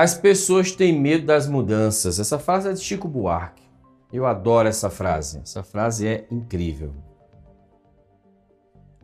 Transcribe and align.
As 0.00 0.14
pessoas 0.14 0.72
têm 0.72 0.98
medo 0.98 1.26
das 1.26 1.46
mudanças. 1.46 2.18
Essa 2.18 2.38
frase 2.38 2.70
é 2.70 2.72
de 2.72 2.80
Chico 2.80 3.06
Buarque. 3.06 3.62
Eu 4.10 4.24
adoro 4.24 4.66
essa 4.66 4.88
frase. 4.88 5.40
Essa 5.40 5.62
frase 5.62 6.08
é 6.08 6.26
incrível. 6.30 6.94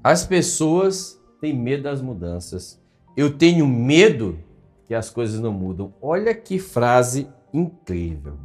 As 0.03 0.25
pessoas 0.25 1.21
têm 1.39 1.55
medo 1.55 1.83
das 1.83 2.01
mudanças. 2.01 2.83
Eu 3.15 3.37
tenho 3.37 3.67
medo 3.67 4.39
que 4.87 4.95
as 4.95 5.11
coisas 5.11 5.39
não 5.39 5.53
mudam. 5.53 5.93
Olha 6.01 6.35
que 6.35 6.59
frase 6.59 7.29
incrível. 7.53 8.39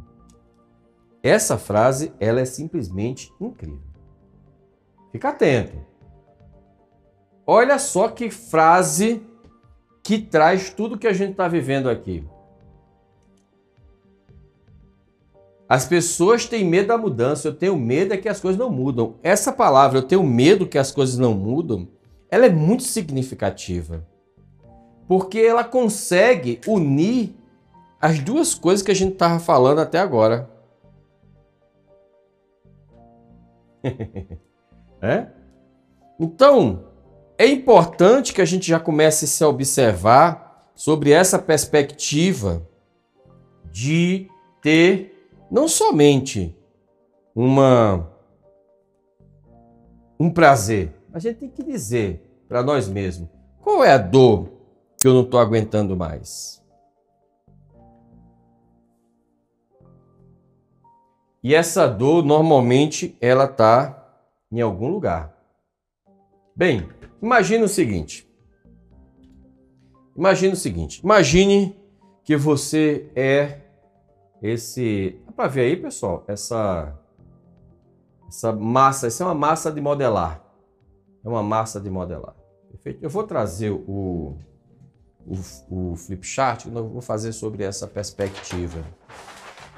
Essa 1.22 1.56
frase, 1.56 2.12
ela 2.20 2.42
é 2.42 2.44
simplesmente 2.44 3.32
incrível. 3.40 3.80
Fica 5.10 5.30
atento. 5.30 5.78
Olha 7.46 7.78
só 7.78 8.08
que 8.08 8.30
frase 8.30 9.22
que 10.02 10.18
traz 10.18 10.68
tudo 10.68 10.98
que 10.98 11.06
a 11.06 11.14
gente 11.14 11.30
está 11.30 11.48
vivendo 11.48 11.88
aqui. 11.88 12.22
As 15.72 15.86
pessoas 15.86 16.44
têm 16.44 16.66
medo 16.66 16.88
da 16.88 16.98
mudança, 16.98 17.48
eu 17.48 17.54
tenho 17.54 17.78
medo 17.78 18.12
é 18.12 18.18
que 18.18 18.28
as 18.28 18.38
coisas 18.38 18.58
não 18.58 18.68
mudam. 18.68 19.14
Essa 19.22 19.50
palavra, 19.50 20.00
eu 20.00 20.02
tenho 20.02 20.22
medo 20.22 20.66
que 20.66 20.76
as 20.76 20.92
coisas 20.92 21.16
não 21.16 21.32
mudam, 21.32 21.88
ela 22.30 22.44
é 22.44 22.50
muito 22.50 22.82
significativa. 22.82 24.06
Porque 25.08 25.38
ela 25.38 25.64
consegue 25.64 26.60
unir 26.68 27.34
as 27.98 28.18
duas 28.18 28.54
coisas 28.54 28.82
que 28.84 28.90
a 28.90 28.94
gente 28.94 29.14
estava 29.14 29.40
falando 29.40 29.78
até 29.78 29.98
agora. 29.98 30.50
é? 35.00 35.28
Então, 36.20 36.84
é 37.38 37.46
importante 37.46 38.34
que 38.34 38.42
a 38.42 38.44
gente 38.44 38.68
já 38.68 38.78
comece 38.78 39.24
a 39.24 39.28
se 39.28 39.42
observar 39.42 40.70
sobre 40.74 41.12
essa 41.12 41.38
perspectiva 41.38 42.60
de 43.70 44.28
ter 44.60 45.11
não 45.52 45.68
somente 45.68 46.56
uma 47.34 48.10
um 50.18 50.30
prazer, 50.30 50.94
a 51.12 51.18
gente 51.18 51.40
tem 51.40 51.50
que 51.50 51.62
dizer 51.62 52.42
para 52.48 52.62
nós 52.62 52.88
mesmos 52.88 53.28
qual 53.60 53.84
é 53.84 53.92
a 53.92 53.98
dor 53.98 54.48
que 54.98 55.06
eu 55.06 55.12
não 55.12 55.22
estou 55.22 55.38
aguentando 55.38 55.94
mais. 55.94 56.62
E 61.44 61.54
essa 61.54 61.86
dor 61.86 62.24
normalmente 62.24 63.16
ela 63.20 63.44
está 63.44 63.98
em 64.50 64.60
algum 64.60 64.88
lugar. 64.88 65.36
Bem, 66.56 66.88
imagine 67.20 67.64
o 67.64 67.68
seguinte. 67.68 68.26
Imagine 70.16 70.52
o 70.52 70.56
seguinte. 70.56 71.00
Imagine 71.02 71.76
que 72.24 72.36
você 72.36 73.10
é 73.14 73.62
esse. 74.42 75.21
Para 75.42 75.48
ver 75.48 75.62
aí, 75.62 75.76
pessoal? 75.76 76.22
Essa 76.28 76.96
essa 78.28 78.52
massa. 78.52 79.08
Essa 79.08 79.24
é 79.24 79.26
uma 79.26 79.34
massa 79.34 79.72
de 79.72 79.80
modelar. 79.80 80.40
É 81.24 81.28
uma 81.28 81.42
massa 81.42 81.80
de 81.80 81.90
modelar. 81.90 82.36
Perfeito? 82.70 83.02
Eu 83.02 83.10
vou 83.10 83.24
trazer 83.24 83.70
o, 83.70 84.38
o, 85.26 85.34
o 85.68 85.96
flip 85.96 86.24
chart. 86.24 86.66
Eu 86.66 86.88
vou 86.88 87.00
fazer 87.00 87.32
sobre 87.32 87.64
essa 87.64 87.88
perspectiva. 87.88 88.84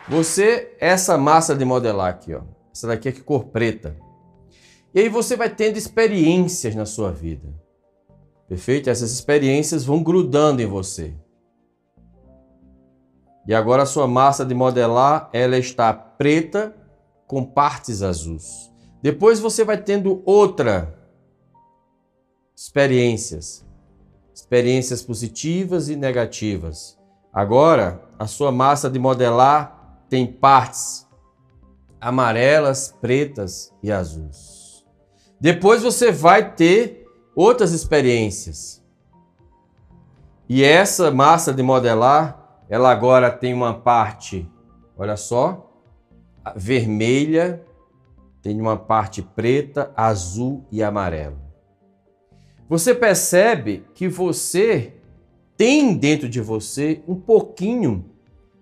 Você, 0.06 0.76
essa 0.78 1.16
massa 1.16 1.56
de 1.56 1.64
modelar 1.64 2.10
aqui, 2.10 2.34
ó. 2.34 2.42
Essa 2.70 2.88
daqui 2.88 3.08
é 3.08 3.12
que 3.12 3.22
cor 3.22 3.46
preta. 3.46 3.96
E 4.94 5.00
aí 5.00 5.08
você 5.08 5.34
vai 5.34 5.48
tendo 5.48 5.78
experiências 5.78 6.74
na 6.74 6.84
sua 6.84 7.10
vida. 7.10 7.48
Perfeito? 8.46 8.90
Essas 8.90 9.12
experiências 9.12 9.82
vão 9.82 10.02
grudando 10.02 10.60
em 10.60 10.66
você. 10.66 11.14
E 13.46 13.54
agora 13.54 13.82
a 13.82 13.86
sua 13.86 14.06
massa 14.06 14.44
de 14.44 14.54
modelar, 14.54 15.28
ela 15.32 15.58
está 15.58 15.92
preta 15.92 16.74
com 17.26 17.44
partes 17.44 18.02
azuis. 18.02 18.72
Depois 19.02 19.38
você 19.40 19.64
vai 19.64 19.76
tendo 19.76 20.22
outra 20.24 20.98
experiências, 22.56 23.66
experiências 24.34 25.02
positivas 25.02 25.88
e 25.88 25.96
negativas. 25.96 26.98
Agora, 27.32 28.02
a 28.18 28.26
sua 28.26 28.52
massa 28.52 28.88
de 28.88 28.98
modelar 28.98 30.04
tem 30.08 30.26
partes 30.26 31.06
amarelas, 32.00 32.94
pretas 33.00 33.72
e 33.82 33.90
azuis. 33.90 34.84
Depois 35.40 35.82
você 35.82 36.12
vai 36.12 36.54
ter 36.54 37.06
outras 37.34 37.72
experiências. 37.72 38.82
E 40.48 40.62
essa 40.62 41.10
massa 41.10 41.52
de 41.52 41.62
modelar, 41.62 42.43
ela 42.68 42.90
agora 42.90 43.30
tem 43.30 43.52
uma 43.52 43.74
parte, 43.74 44.50
olha 44.96 45.16
só, 45.16 45.70
vermelha, 46.56 47.62
tem 48.42 48.60
uma 48.60 48.76
parte 48.76 49.22
preta, 49.22 49.92
azul 49.96 50.64
e 50.70 50.82
amarelo. 50.82 51.38
Você 52.68 52.94
percebe 52.94 53.84
que 53.94 54.08
você 54.08 54.94
tem 55.56 55.96
dentro 55.96 56.28
de 56.28 56.40
você 56.40 57.02
um 57.06 57.14
pouquinho 57.14 58.04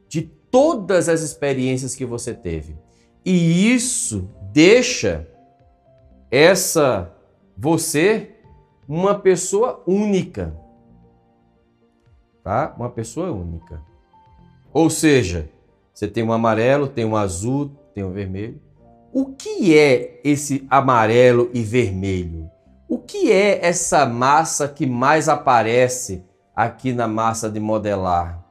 de 0.09 0.23
todas 0.23 1.09
as 1.09 1.23
experiências 1.23 1.95
que 1.95 2.05
você 2.05 2.35
teve. 2.35 2.77
E 3.25 3.73
isso 3.73 4.29
deixa 4.53 5.27
essa 6.31 7.15
você 7.57 8.37
uma 8.89 9.19
pessoa 9.19 9.83
única. 9.87 10.55
Tá? 12.43 12.75
Uma 12.77 12.91
pessoa 12.91 13.31
única. 13.31 13.92
Ou 14.72 14.88
seja, 14.88 15.49
você 15.93 16.09
tem 16.09 16.22
um 16.22 16.33
amarelo, 16.33 16.88
tem 16.88 17.05
um 17.05 17.16
azul, 17.16 17.71
tem 17.94 18.03
um 18.03 18.12
vermelho. 18.12 18.60
O 19.12 19.27
que 19.27 19.77
é 19.77 20.21
esse 20.25 20.66
amarelo 20.71 21.50
e 21.53 21.62
vermelho? 21.62 22.50
O 22.88 22.99
que 22.99 23.31
é 23.31 23.65
essa 23.65 24.06
massa 24.06 24.69
que 24.69 24.87
mais 24.87 25.28
aparece 25.28 26.25
aqui 26.56 26.93
na 26.93 27.06
massa 27.06 27.50
de 27.50 27.61
modelar? 27.61 28.43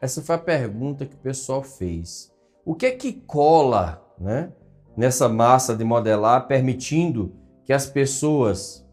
Essa 0.00 0.22
foi 0.22 0.34
a 0.34 0.38
pergunta 0.38 1.06
que 1.06 1.14
o 1.14 1.18
pessoal 1.18 1.62
fez. 1.62 2.32
O 2.64 2.74
que 2.74 2.86
é 2.86 2.90
que 2.90 3.12
cola, 3.12 4.04
né? 4.18 4.52
nessa 4.96 5.28
massa 5.28 5.76
de 5.76 5.84
modelar, 5.84 6.46
permitindo 6.46 7.32
que 7.64 7.72
as 7.72 7.86
pessoas 7.86 8.84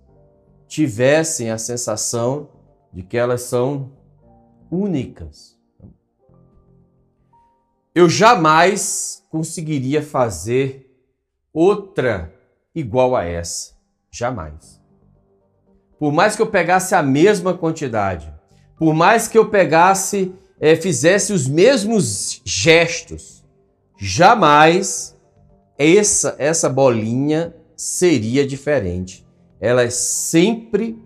tivessem 0.67 1.49
a 1.49 1.57
sensação 1.57 2.49
de 2.91 3.01
que 3.03 3.17
elas 3.17 3.43
são 3.43 3.91
únicas. 4.73 5.55
Eu 7.93 8.09
jamais 8.09 9.23
conseguiria 9.29 10.01
fazer 10.01 10.91
outra 11.53 12.33
igual 12.73 13.15
a 13.15 13.23
essa. 13.23 13.73
Jamais. 14.09 14.81
Por 15.99 16.11
mais 16.11 16.35
que 16.35 16.41
eu 16.41 16.47
pegasse 16.47 16.95
a 16.95 17.03
mesma 17.03 17.53
quantidade, 17.53 18.33
por 18.77 18.93
mais 18.93 19.27
que 19.27 19.37
eu 19.37 19.49
pegasse, 19.49 20.33
é, 20.59 20.75
fizesse 20.75 21.31
os 21.31 21.47
mesmos 21.47 22.41
gestos, 22.43 23.43
jamais 23.97 25.15
essa, 25.77 26.35
essa 26.39 26.67
bolinha 26.67 27.55
seria 27.75 28.45
diferente. 28.45 29.25
Ela 29.61 29.83
é 29.83 29.89
sempre 29.89 30.97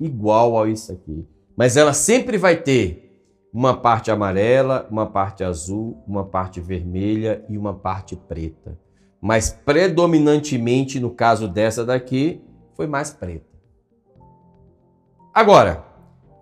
igual 0.00 0.60
a 0.60 0.68
isso 0.68 0.92
aqui. 0.92 1.24
Mas 1.56 1.76
ela 1.76 1.92
sempre 1.92 2.36
vai 2.36 2.56
ter 2.56 3.01
uma 3.52 3.76
parte 3.76 4.10
amarela, 4.10 4.86
uma 4.90 5.06
parte 5.06 5.44
azul, 5.44 6.02
uma 6.06 6.24
parte 6.24 6.60
vermelha 6.60 7.44
e 7.48 7.58
uma 7.58 7.74
parte 7.74 8.16
preta. 8.16 8.78
Mas 9.20 9.50
predominantemente 9.50 10.98
no 10.98 11.10
caso 11.10 11.46
dessa 11.46 11.84
daqui, 11.84 12.42
foi 12.74 12.86
mais 12.86 13.10
preta. 13.10 13.46
Agora, 15.34 15.84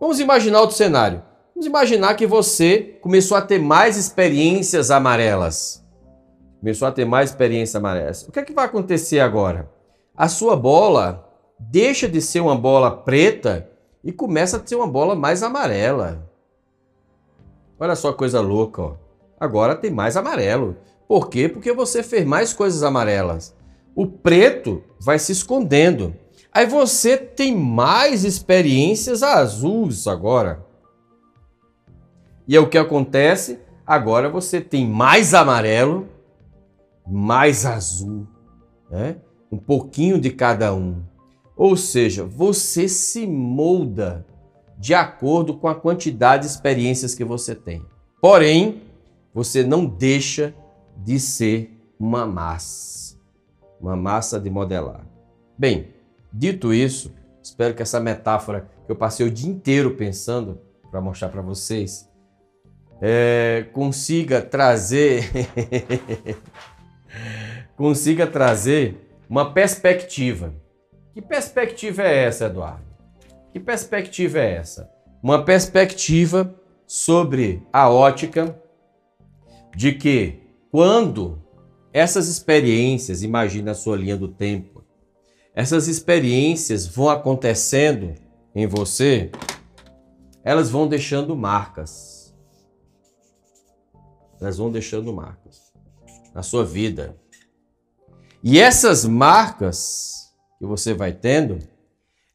vamos 0.01 0.21
imaginar 0.21 0.61
outro 0.61 0.77
cenário. 0.77 1.23
Vamos 1.55 1.67
imaginar 1.67 2.15
que 2.15 2.27
você 2.27 2.99
começou 3.01 3.37
a 3.37 3.43
ter 3.43 3.59
mais 3.59 3.97
experiências 3.97 4.91
amarelas 4.91 5.81
começou 6.61 6.87
a 6.87 6.93
ter 6.93 7.07
mais 7.07 7.31
experiência 7.31 7.79
amarela. 7.79 8.13
O 8.29 8.33
que 8.33 8.39
é 8.39 8.45
que 8.45 8.53
vai 8.53 8.67
acontecer 8.67 9.19
agora? 9.19 9.69
A 10.15 10.29
sua 10.29 10.55
bola 10.55 11.27
deixa 11.59 12.07
de 12.07 12.21
ser 12.21 12.41
uma 12.41 12.55
bola 12.55 12.91
preta 12.91 13.69
e 14.05 14.13
começa 14.13 14.59
a 14.59 14.67
ser 14.67 14.77
uma 14.77 14.87
bola 14.87 15.17
mais 15.17 15.43
amarela. 15.43 16.30
Olha 17.81 17.97
só 17.97 18.13
coisa 18.13 18.41
louca, 18.41 18.83
ó. 18.83 18.95
Agora 19.39 19.75
tem 19.75 19.91
mais 19.91 20.17
amarelo. 20.17 20.77
Por 21.09 21.31
quê? 21.31 21.49
Porque 21.49 21.73
você 21.73 22.03
fez 22.03 22.27
mais 22.27 22.53
coisas 22.53 22.83
amarelas. 22.83 23.57
O 23.97 24.07
preto 24.07 24.85
vai 25.01 25.19
se 25.19 25.33
escondendo. 25.33 26.15
Aí 26.53 26.67
você 26.67 27.17
tem 27.17 27.57
mais 27.57 28.23
experiências 28.23 29.23
azuis 29.23 30.07
agora. 30.07 30.65
E 32.47 32.55
é 32.55 32.61
o 32.61 32.69
que 32.69 32.77
acontece? 32.77 33.59
Agora 33.87 34.29
você 34.29 34.61
tem 34.61 34.87
mais 34.87 35.33
amarelo 35.33 36.07
mais 37.11 37.67
azul, 37.67 38.27
né? 38.89 39.17
um 39.51 39.59
pouquinho 39.59 40.21
de 40.21 40.31
cada 40.31 40.73
um. 40.73 41.03
Ou 41.57 41.77
seja, 41.77 42.25
você 42.25 42.89
se 42.89 43.27
molda 43.27 44.25
de 44.81 44.95
acordo 44.95 45.59
com 45.59 45.69
a 45.69 45.75
quantidade 45.75 46.45
de 46.45 46.51
experiências 46.51 47.15
que 47.15 47.23
você 47.23 47.55
tem. 47.55 47.85
Porém, 48.19 48.81
você 49.35 49.63
não 49.63 49.85
deixa 49.85 50.55
de 50.97 51.21
ser 51.21 51.79
uma 51.99 52.25
massa, 52.25 53.15
uma 53.79 53.95
massa 53.95 54.41
de 54.41 54.49
modelar. 54.49 55.07
Bem, 55.57 55.89
dito 56.33 56.73
isso, 56.73 57.13
espero 57.43 57.75
que 57.75 57.83
essa 57.83 58.01
metáfora 58.01 58.71
que 58.87 58.91
eu 58.91 58.97
passei 58.97 59.27
o 59.27 59.31
dia 59.31 59.51
inteiro 59.51 59.97
pensando 59.97 60.59
para 60.91 60.99
mostrar 60.99 61.29
para 61.29 61.43
vocês 61.43 62.09
é, 63.03 63.67
consiga 63.75 64.41
trazer 64.41 65.31
consiga 67.77 68.27
trazer 68.27 68.97
uma 69.29 69.53
perspectiva. 69.53 70.55
Que 71.13 71.21
perspectiva 71.21 72.03
é 72.03 72.25
essa, 72.25 72.47
Eduardo? 72.47 72.90
Que 73.53 73.59
perspectiva 73.59 74.39
é 74.39 74.55
essa? 74.55 74.91
Uma 75.23 75.45
perspectiva 75.45 76.55
sobre 76.87 77.67
a 77.73 77.91
ótica 77.91 78.61
de 79.77 79.93
que 79.93 80.41
quando 80.71 81.43
essas 81.93 82.29
experiências, 82.29 83.23
imagina 83.23 83.73
a 83.73 83.75
sua 83.75 83.97
linha 83.97 84.17
do 84.17 84.29
tempo, 84.29 84.85
essas 85.55 85.89
experiências 85.89 86.87
vão 86.87 87.09
acontecendo 87.09 88.15
em 88.55 88.67
você, 88.67 89.31
elas 90.45 90.71
vão 90.71 90.89
deixando 90.89 91.37
marcas. 91.37 92.35
Elas 94.41 94.57
vão 94.57 94.71
deixando 94.71 95.13
marcas 95.13 95.73
na 96.33 96.43
sua 96.43 96.65
vida. 96.65 97.17
E 98.43 98.59
essas 98.59 99.05
marcas 99.05 100.33
que 100.59 100.65
você 100.65 100.95
vai 100.95 101.13
tendo, 101.13 101.59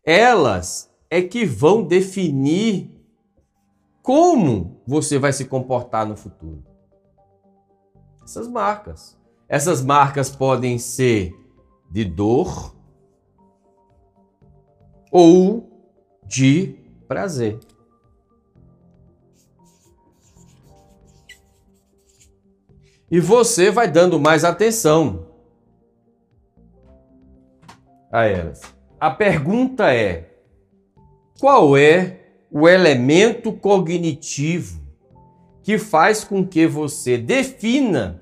elas 0.04 0.95
é 1.10 1.22
que 1.22 1.46
vão 1.46 1.84
definir 1.84 2.92
como 4.02 4.82
você 4.86 5.18
vai 5.18 5.34
se 5.34 5.46
comportar 5.46 6.06
no 6.06 6.16
futuro. 6.16 6.64
Essas 8.24 8.48
marcas. 8.48 9.18
Essas 9.48 9.82
marcas 9.82 10.30
podem 10.36 10.78
ser 10.78 11.34
de 11.90 12.04
dor 12.04 12.76
ou 15.12 15.70
de 16.26 16.76
prazer. 17.08 17.60
E 23.10 23.20
você 23.20 23.70
vai 23.70 23.90
dando 23.90 24.20
mais 24.20 24.44
atenção 24.44 25.28
a 28.12 28.26
elas. 28.26 28.62
A 29.00 29.12
pergunta 29.12 29.94
é: 29.94 30.35
qual 31.40 31.76
é 31.76 32.20
o 32.50 32.68
elemento 32.68 33.52
cognitivo 33.52 34.82
que 35.62 35.78
faz 35.78 36.24
com 36.24 36.46
que 36.46 36.66
você 36.66 37.18
defina 37.18 38.22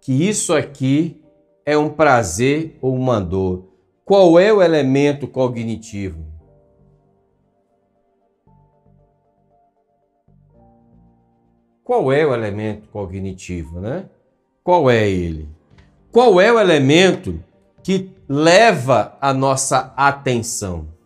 que 0.00 0.28
isso 0.28 0.54
aqui 0.54 1.20
é 1.66 1.76
um 1.76 1.90
prazer 1.90 2.78
ou 2.80 2.94
uma 2.94 3.20
dor? 3.20 3.64
Qual 4.04 4.38
é 4.38 4.52
o 4.52 4.62
elemento 4.62 5.26
cognitivo? 5.26 6.24
Qual 11.82 12.12
é 12.12 12.24
o 12.24 12.32
elemento 12.32 12.88
cognitivo, 12.88 13.80
né? 13.80 14.08
Qual 14.62 14.88
é 14.88 15.08
ele? 15.08 15.48
Qual 16.12 16.40
é 16.40 16.52
o 16.52 16.60
elemento 16.60 17.42
que 17.82 18.12
leva 18.28 19.16
a 19.20 19.34
nossa 19.34 19.92
atenção? 19.96 20.99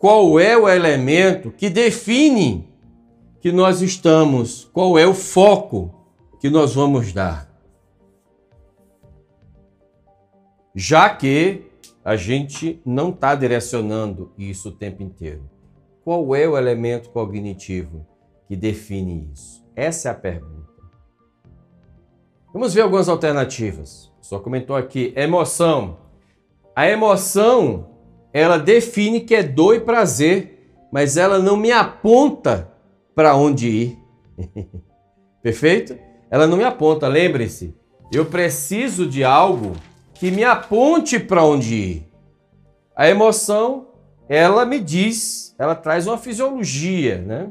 Qual 0.00 0.40
é 0.40 0.56
o 0.56 0.66
elemento 0.66 1.50
que 1.50 1.68
define 1.68 2.66
que 3.38 3.52
nós 3.52 3.82
estamos, 3.82 4.64
qual 4.72 4.98
é 4.98 5.06
o 5.06 5.12
foco 5.12 5.94
que 6.40 6.48
nós 6.48 6.74
vamos 6.74 7.12
dar? 7.12 7.50
Já 10.74 11.10
que 11.10 11.66
a 12.02 12.16
gente 12.16 12.80
não 12.82 13.10
está 13.10 13.34
direcionando 13.34 14.32
isso 14.38 14.70
o 14.70 14.72
tempo 14.72 15.02
inteiro. 15.02 15.42
Qual 16.02 16.34
é 16.34 16.48
o 16.48 16.56
elemento 16.56 17.10
cognitivo 17.10 18.06
que 18.48 18.56
define 18.56 19.28
isso? 19.30 19.62
Essa 19.76 20.08
é 20.08 20.12
a 20.12 20.14
pergunta. 20.14 20.70
Vamos 22.54 22.72
ver 22.72 22.80
algumas 22.80 23.06
alternativas. 23.06 24.10
Só 24.22 24.38
comentou 24.38 24.74
aqui, 24.74 25.12
emoção. 25.14 25.98
A 26.74 26.88
emoção, 26.88 27.90
ela 28.32 28.58
define 28.58 29.20
que 29.20 29.34
é 29.34 29.42
dor 29.42 29.74
e 29.74 29.80
prazer, 29.80 30.76
mas 30.92 31.16
ela 31.16 31.38
não 31.38 31.56
me 31.56 31.72
aponta 31.72 32.70
para 33.14 33.34
onde 33.34 33.68
ir. 33.68 33.98
Perfeito? 35.42 35.96
Ela 36.30 36.46
não 36.46 36.56
me 36.56 36.64
aponta, 36.64 37.08
lembre-se. 37.08 37.74
Eu 38.12 38.26
preciso 38.26 39.06
de 39.06 39.24
algo 39.24 39.72
que 40.14 40.30
me 40.30 40.44
aponte 40.44 41.18
para 41.18 41.44
onde 41.44 41.74
ir. 41.74 42.12
A 42.94 43.08
emoção, 43.08 43.88
ela 44.28 44.66
me 44.66 44.78
diz, 44.78 45.54
ela 45.58 45.74
traz 45.74 46.06
uma 46.06 46.18
fisiologia, 46.18 47.18
né? 47.18 47.50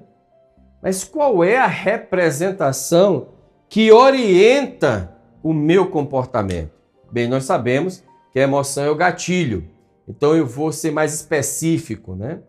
Mas 0.82 1.04
qual 1.04 1.44
é 1.44 1.58
a 1.58 1.68
representação 1.68 3.30
que 3.68 3.92
orienta 3.92 5.14
o 5.44 5.54
meu 5.54 5.90
comportamento? 5.90 6.72
Bem, 7.12 7.28
nós 7.28 7.44
sabemos 7.46 8.04
que 8.32 8.40
a 8.40 8.44
emoção 8.44 8.84
é 8.84 8.90
o 8.90 8.96
gatilho. 8.96 9.68
Então 10.10 10.36
eu 10.36 10.46
vou 10.46 10.72
ser 10.72 10.92
mais 10.92 11.14
específico, 11.14 12.16
né? 12.16 12.42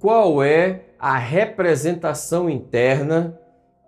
Qual 0.00 0.42
é 0.42 0.90
a 0.98 1.16
representação 1.16 2.50
interna 2.50 3.38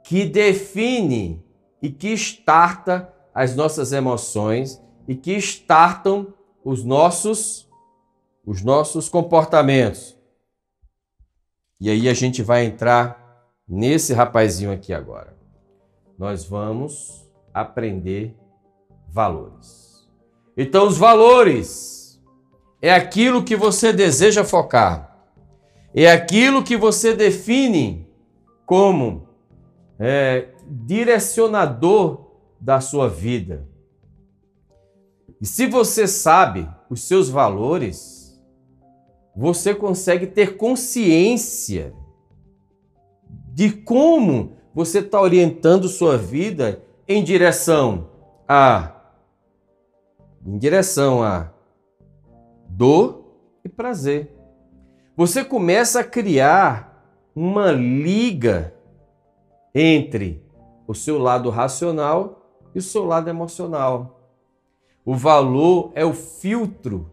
que 0.04 0.24
define 0.24 1.44
e 1.82 1.90
que 1.90 2.12
starta 2.12 3.12
as 3.34 3.56
nossas 3.56 3.92
emoções 3.92 4.80
e 5.06 5.14
que 5.14 5.32
startam 5.32 6.32
os 6.64 6.84
nossos 6.84 7.66
os 8.46 8.62
nossos 8.62 9.10
comportamentos. 9.10 10.16
E 11.78 11.90
aí 11.90 12.08
a 12.08 12.14
gente 12.14 12.42
vai 12.42 12.64
entrar 12.64 13.52
nesse 13.68 14.14
rapazinho 14.14 14.72
aqui 14.72 14.94
agora 14.94 15.38
nós 16.18 16.44
vamos 16.44 17.24
aprender 17.54 18.36
valores. 19.08 20.08
Então, 20.56 20.88
os 20.88 20.98
valores 20.98 22.07
é 22.80 22.92
aquilo 22.92 23.42
que 23.42 23.56
você 23.56 23.92
deseja 23.92 24.44
focar, 24.44 25.16
é 25.94 26.10
aquilo 26.10 26.62
que 26.62 26.76
você 26.76 27.14
define 27.14 28.06
como 28.64 29.28
é, 29.98 30.48
direcionador 30.66 32.26
da 32.60 32.80
sua 32.80 33.08
vida. 33.08 33.66
E 35.40 35.46
se 35.46 35.66
você 35.66 36.06
sabe 36.06 36.68
os 36.90 37.02
seus 37.02 37.28
valores, 37.28 38.38
você 39.34 39.74
consegue 39.74 40.26
ter 40.26 40.56
consciência 40.56 41.94
de 43.54 43.70
como 43.70 44.56
você 44.74 44.98
está 44.98 45.20
orientando 45.20 45.88
sua 45.88 46.16
vida 46.16 46.82
em 47.06 47.22
direção 47.24 48.10
a 48.46 48.94
em 50.44 50.56
direção 50.56 51.22
a 51.22 51.52
dor 52.78 53.24
e 53.64 53.68
prazer. 53.68 54.32
Você 55.16 55.44
começa 55.44 55.98
a 55.98 56.04
criar 56.04 57.28
uma 57.34 57.72
liga 57.72 58.72
entre 59.74 60.46
o 60.86 60.94
seu 60.94 61.18
lado 61.18 61.50
racional 61.50 62.48
e 62.72 62.78
o 62.78 62.82
seu 62.82 63.04
lado 63.04 63.28
emocional. 63.28 64.20
O 65.04 65.12
valor 65.12 65.90
é 65.96 66.04
o 66.04 66.12
filtro, 66.12 67.12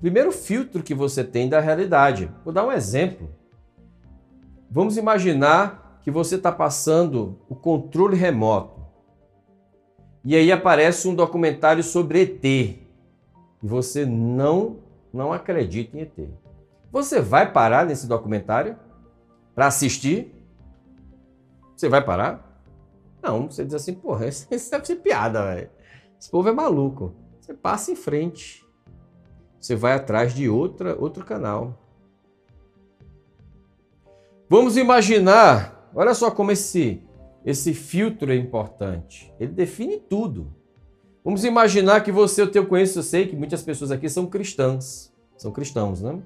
primeiro 0.00 0.32
filtro 0.32 0.82
que 0.82 0.92
você 0.94 1.22
tem 1.22 1.48
da 1.48 1.60
realidade. 1.60 2.28
Vou 2.44 2.52
dar 2.52 2.66
um 2.66 2.72
exemplo. 2.72 3.30
Vamos 4.68 4.96
imaginar 4.96 6.00
que 6.02 6.10
você 6.10 6.34
está 6.34 6.50
passando 6.50 7.38
o 7.48 7.54
controle 7.54 8.16
remoto. 8.16 8.80
E 10.24 10.34
aí 10.34 10.50
aparece 10.50 11.06
um 11.06 11.14
documentário 11.14 11.84
sobre 11.84 12.22
ET. 12.22 12.79
E 13.62 13.66
você 13.66 14.06
não, 14.06 14.78
não 15.12 15.32
acredita 15.32 15.96
em 15.96 16.02
ET. 16.02 16.18
Você 16.90 17.20
vai 17.20 17.52
parar 17.52 17.86
nesse 17.86 18.06
documentário 18.06 18.76
para 19.54 19.66
assistir? 19.66 20.34
Você 21.76 21.88
vai 21.88 22.04
parar? 22.04 22.62
Não, 23.22 23.50
você 23.50 23.64
diz 23.64 23.74
assim, 23.74 23.94
porra, 23.94 24.26
isso 24.28 24.70
deve 24.70 24.84
ser 24.84 24.96
piada, 24.96 25.54
velho. 25.54 25.70
Esse 26.18 26.30
povo 26.30 26.48
é 26.48 26.52
maluco. 26.52 27.14
Você 27.40 27.54
passa 27.54 27.92
em 27.92 27.96
frente. 27.96 28.66
Você 29.60 29.76
vai 29.76 29.92
atrás 29.92 30.34
de 30.34 30.48
outra, 30.48 30.96
outro 30.98 31.24
canal. 31.24 31.78
Vamos 34.48 34.76
imaginar 34.76 35.80
Olha 35.94 36.14
só 36.14 36.30
como 36.30 36.52
esse, 36.52 37.02
esse 37.44 37.74
filtro 37.74 38.32
é 38.32 38.36
importante. 38.36 39.32
Ele 39.40 39.52
define 39.52 39.98
tudo. 39.98 40.54
Vamos 41.24 41.44
imaginar 41.44 42.02
que 42.02 42.10
você, 42.10 42.42
eu 42.42 42.50
tenho 42.50 42.66
conheço, 42.66 42.98
eu 42.98 43.02
sei 43.02 43.26
que 43.26 43.36
muitas 43.36 43.62
pessoas 43.62 43.90
aqui 43.90 44.08
são 44.08 44.26
cristãs. 44.26 45.12
são 45.36 45.52
cristãos, 45.52 46.00
né? 46.00 46.20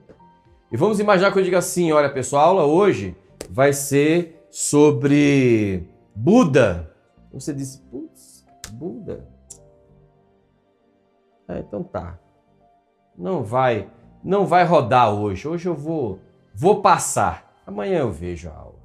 E 0.70 0.76
vamos 0.76 1.00
imaginar 1.00 1.32
que 1.32 1.38
eu 1.38 1.42
diga 1.42 1.58
assim: 1.58 1.92
olha, 1.92 2.10
pessoal, 2.10 2.42
a 2.42 2.48
aula 2.48 2.64
hoje 2.64 3.16
vai 3.50 3.72
ser 3.72 4.46
sobre 4.50 5.88
Buda. 6.14 6.94
Você 7.32 7.52
disse, 7.52 7.80
putz, 7.90 8.46
Buda? 8.72 9.28
É, 11.48 11.58
então 11.58 11.82
tá. 11.82 12.18
Não 13.16 13.42
vai, 13.42 13.90
não 14.22 14.46
vai 14.46 14.64
rodar 14.64 15.12
hoje. 15.12 15.46
Hoje 15.46 15.68
eu 15.68 15.74
vou, 15.74 16.20
vou 16.54 16.80
passar. 16.80 17.62
Amanhã 17.66 18.00
eu 18.00 18.10
vejo 18.12 18.48
a 18.48 18.54
aula. 18.54 18.78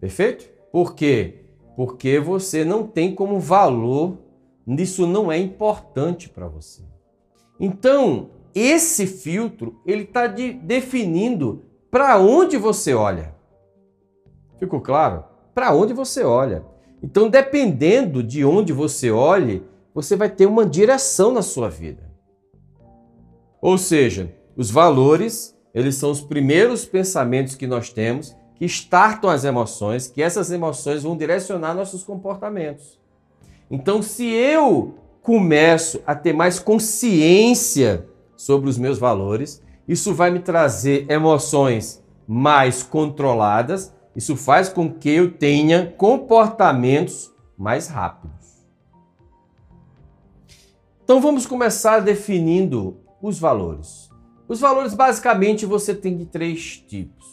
Perfeito? 0.00 0.48
Por 0.72 0.94
quê? 0.94 1.44
Porque 1.76 2.18
você 2.18 2.64
não 2.64 2.86
tem 2.86 3.14
como 3.14 3.38
valor, 3.38 4.18
isso 4.66 5.06
não 5.06 5.30
é 5.30 5.38
importante 5.38 6.28
para 6.28 6.48
você. 6.48 6.82
Então, 7.60 8.30
esse 8.54 9.06
filtro, 9.06 9.80
ele 9.84 10.04
está 10.04 10.26
de, 10.26 10.52
definindo 10.52 11.64
para 11.90 12.18
onde 12.18 12.56
você 12.56 12.94
olha. 12.94 13.34
Ficou 14.58 14.80
claro? 14.80 15.24
Para 15.54 15.74
onde 15.74 15.92
você 15.92 16.24
olha. 16.24 16.64
Então, 17.02 17.28
dependendo 17.28 18.22
de 18.22 18.44
onde 18.44 18.72
você 18.72 19.10
olhe, 19.10 19.62
você 19.94 20.16
vai 20.16 20.30
ter 20.30 20.46
uma 20.46 20.64
direção 20.64 21.32
na 21.32 21.42
sua 21.42 21.68
vida. 21.68 22.10
Ou 23.60 23.76
seja, 23.78 24.34
os 24.56 24.70
valores, 24.70 25.56
eles 25.72 25.96
são 25.96 26.10
os 26.10 26.20
primeiros 26.20 26.84
pensamentos 26.84 27.54
que 27.54 27.66
nós 27.66 27.90
temos 27.90 28.34
que 28.54 28.64
startam 28.64 29.28
as 29.28 29.44
emoções, 29.44 30.06
que 30.06 30.22
essas 30.22 30.50
emoções 30.50 31.02
vão 31.02 31.16
direcionar 31.16 31.74
nossos 31.74 32.04
comportamentos. 32.04 32.98
Então, 33.70 34.02
se 34.02 34.26
eu 34.26 34.94
começo 35.22 36.02
a 36.06 36.14
ter 36.14 36.32
mais 36.32 36.58
consciência 36.58 38.06
sobre 38.36 38.68
os 38.68 38.76
meus 38.76 38.98
valores, 38.98 39.62
isso 39.88 40.14
vai 40.14 40.30
me 40.30 40.40
trazer 40.40 41.10
emoções 41.10 42.02
mais 42.26 42.82
controladas, 42.82 43.94
isso 44.14 44.36
faz 44.36 44.68
com 44.68 44.92
que 44.92 45.10
eu 45.10 45.32
tenha 45.32 45.92
comportamentos 45.96 47.32
mais 47.56 47.88
rápidos. 47.88 48.66
Então 51.02 51.20
vamos 51.20 51.46
começar 51.46 52.00
definindo 52.00 52.98
os 53.20 53.38
valores. 53.38 54.10
Os 54.48 54.60
valores 54.60 54.94
basicamente 54.94 55.66
você 55.66 55.94
tem 55.94 56.16
de 56.16 56.26
três 56.26 56.78
tipos. 56.78 57.24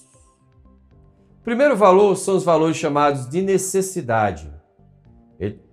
O 1.39 1.43
primeiro 1.43 1.75
valor 1.75 2.15
são 2.15 2.35
os 2.35 2.43
valores 2.43 2.77
chamados 2.77 3.29
de 3.29 3.41
necessidade. 3.41 4.51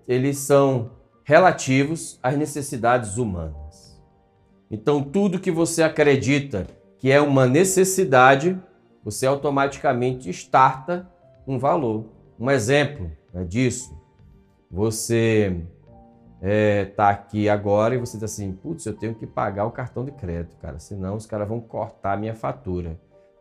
Eles 0.08 0.38
são 0.38 0.90
relativos 1.22 2.18
às 2.22 2.36
necessidades 2.36 3.18
humanas. 3.18 4.02
Então 4.70 5.02
tudo 5.02 5.38
que 5.38 5.50
você 5.50 5.82
acredita 5.82 6.66
que 6.98 7.12
é 7.12 7.20
uma 7.20 7.46
necessidade, 7.46 8.60
você 9.04 9.26
automaticamente 9.26 10.28
starta 10.30 11.08
um 11.46 11.58
valor. 11.58 12.06
Um 12.40 12.50
exemplo 12.50 13.10
né, 13.32 13.44
disso, 13.44 13.96
você 14.70 15.62
é, 16.40 16.84
tá 16.84 17.08
aqui 17.08 17.48
agora 17.48 17.94
e 17.94 17.98
você 17.98 18.16
diz 18.16 18.24
assim, 18.24 18.52
putz, 18.52 18.86
eu 18.86 18.94
tenho 18.94 19.14
que 19.14 19.26
pagar 19.26 19.64
o 19.64 19.70
cartão 19.70 20.04
de 20.04 20.12
crédito, 20.12 20.56
cara, 20.56 20.78
senão 20.78 21.16
os 21.16 21.26
caras 21.26 21.48
vão 21.48 21.60
cortar 21.60 22.14
a 22.14 22.16
minha 22.16 22.34
fatura. 22.34 22.98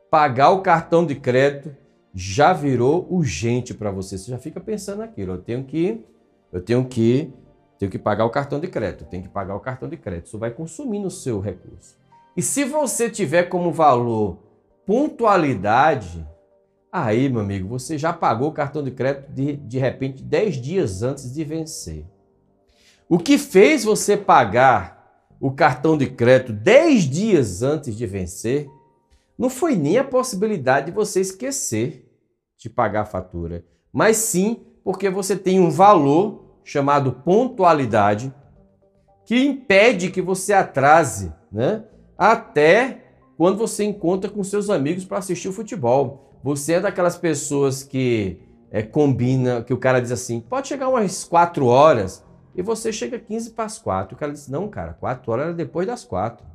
Pagar 0.09 0.51
o 0.51 0.61
cartão 0.61 1.05
de 1.05 1.15
crédito 1.15 1.75
já 2.13 2.53
virou 2.53 3.05
urgente 3.09 3.73
para 3.73 3.91
você. 3.91 4.17
Você 4.17 4.31
já 4.31 4.39
fica 4.39 4.59
pensando 4.59 4.99
naquilo. 4.99 5.33
Eu 5.33 5.37
tenho 5.37 5.63
que, 5.63 6.03
eu 6.51 6.61
tenho 6.61 6.85
que, 6.85 7.33
tenho 7.77 7.91
que 7.91 7.99
pagar 7.99 8.25
o 8.25 8.29
cartão 8.29 8.59
de 8.59 8.67
crédito. 8.67 9.05
Tenho 9.05 9.23
que 9.23 9.29
pagar 9.29 9.55
o 9.55 9.59
cartão 9.59 9.89
de 9.89 9.97
crédito. 9.97 10.27
Isso 10.27 10.39
vai 10.39 10.51
consumir 10.51 10.99
no 10.99 11.11
seu 11.11 11.39
recurso. 11.39 11.97
E 12.35 12.41
se 12.41 12.63
você 12.63 13.09
tiver 13.09 13.43
como 13.43 13.71
valor 13.71 14.37
pontualidade, 14.85 16.25
aí, 16.91 17.27
meu 17.27 17.41
amigo, 17.41 17.67
você 17.67 17.97
já 17.97 18.13
pagou 18.13 18.49
o 18.49 18.53
cartão 18.53 18.83
de 18.83 18.91
crédito 18.91 19.31
de, 19.31 19.57
de 19.57 19.77
repente 19.77 20.23
10 20.23 20.55
dias 20.55 21.03
antes 21.03 21.33
de 21.33 21.43
vencer. 21.43 22.05
O 23.09 23.17
que 23.17 23.37
fez 23.37 23.83
você 23.83 24.15
pagar 24.15 24.97
o 25.39 25.51
cartão 25.51 25.97
de 25.97 26.07
crédito 26.07 26.51
10 26.53 27.03
dias 27.03 27.61
antes 27.63 27.95
de 27.95 28.05
vencer 28.05 28.69
não 29.37 29.49
foi 29.49 29.75
nem 29.75 29.97
a 29.97 30.03
possibilidade 30.03 30.87
de 30.87 30.91
você 30.91 31.21
esquecer 31.21 32.09
de 32.57 32.69
pagar 32.69 33.01
a 33.01 33.05
fatura, 33.05 33.63
mas 33.93 34.17
sim 34.17 34.65
porque 34.87 35.09
você 35.09 35.35
tem 35.35 35.59
um 35.59 35.69
valor 35.69 36.45
chamado 36.63 37.11
pontualidade 37.11 38.33
que 39.25 39.37
impede 39.45 40.09
que 40.09 40.21
você 40.21 40.53
atrase, 40.53 41.33
né? 41.51 41.83
Até 42.17 43.01
quando 43.35 43.57
você 43.57 43.83
encontra 43.83 44.31
com 44.31 44.41
seus 44.45 44.69
amigos 44.69 45.03
para 45.03 45.17
assistir 45.17 45.49
o 45.49 45.51
futebol. 45.51 46.39
Você 46.41 46.75
é 46.75 46.79
daquelas 46.79 47.17
pessoas 47.17 47.83
que 47.83 48.39
é, 48.71 48.81
combina, 48.81 49.61
que 49.61 49.73
o 49.73 49.77
cara 49.77 49.99
diz 49.99 50.09
assim, 50.09 50.39
pode 50.39 50.69
chegar 50.69 50.87
umas 50.87 51.25
4 51.25 51.65
horas, 51.65 52.25
e 52.55 52.61
você 52.61 52.93
chega 52.93 53.19
15 53.19 53.51
para 53.51 53.65
as 53.65 53.77
4. 53.77 54.15
O 54.15 54.17
cara 54.17 54.31
diz: 54.31 54.47
Não, 54.47 54.69
cara, 54.69 54.93
4 54.93 55.29
horas 55.29 55.45
era 55.47 55.53
depois 55.53 55.85
das 55.85 56.05
4. 56.05 56.47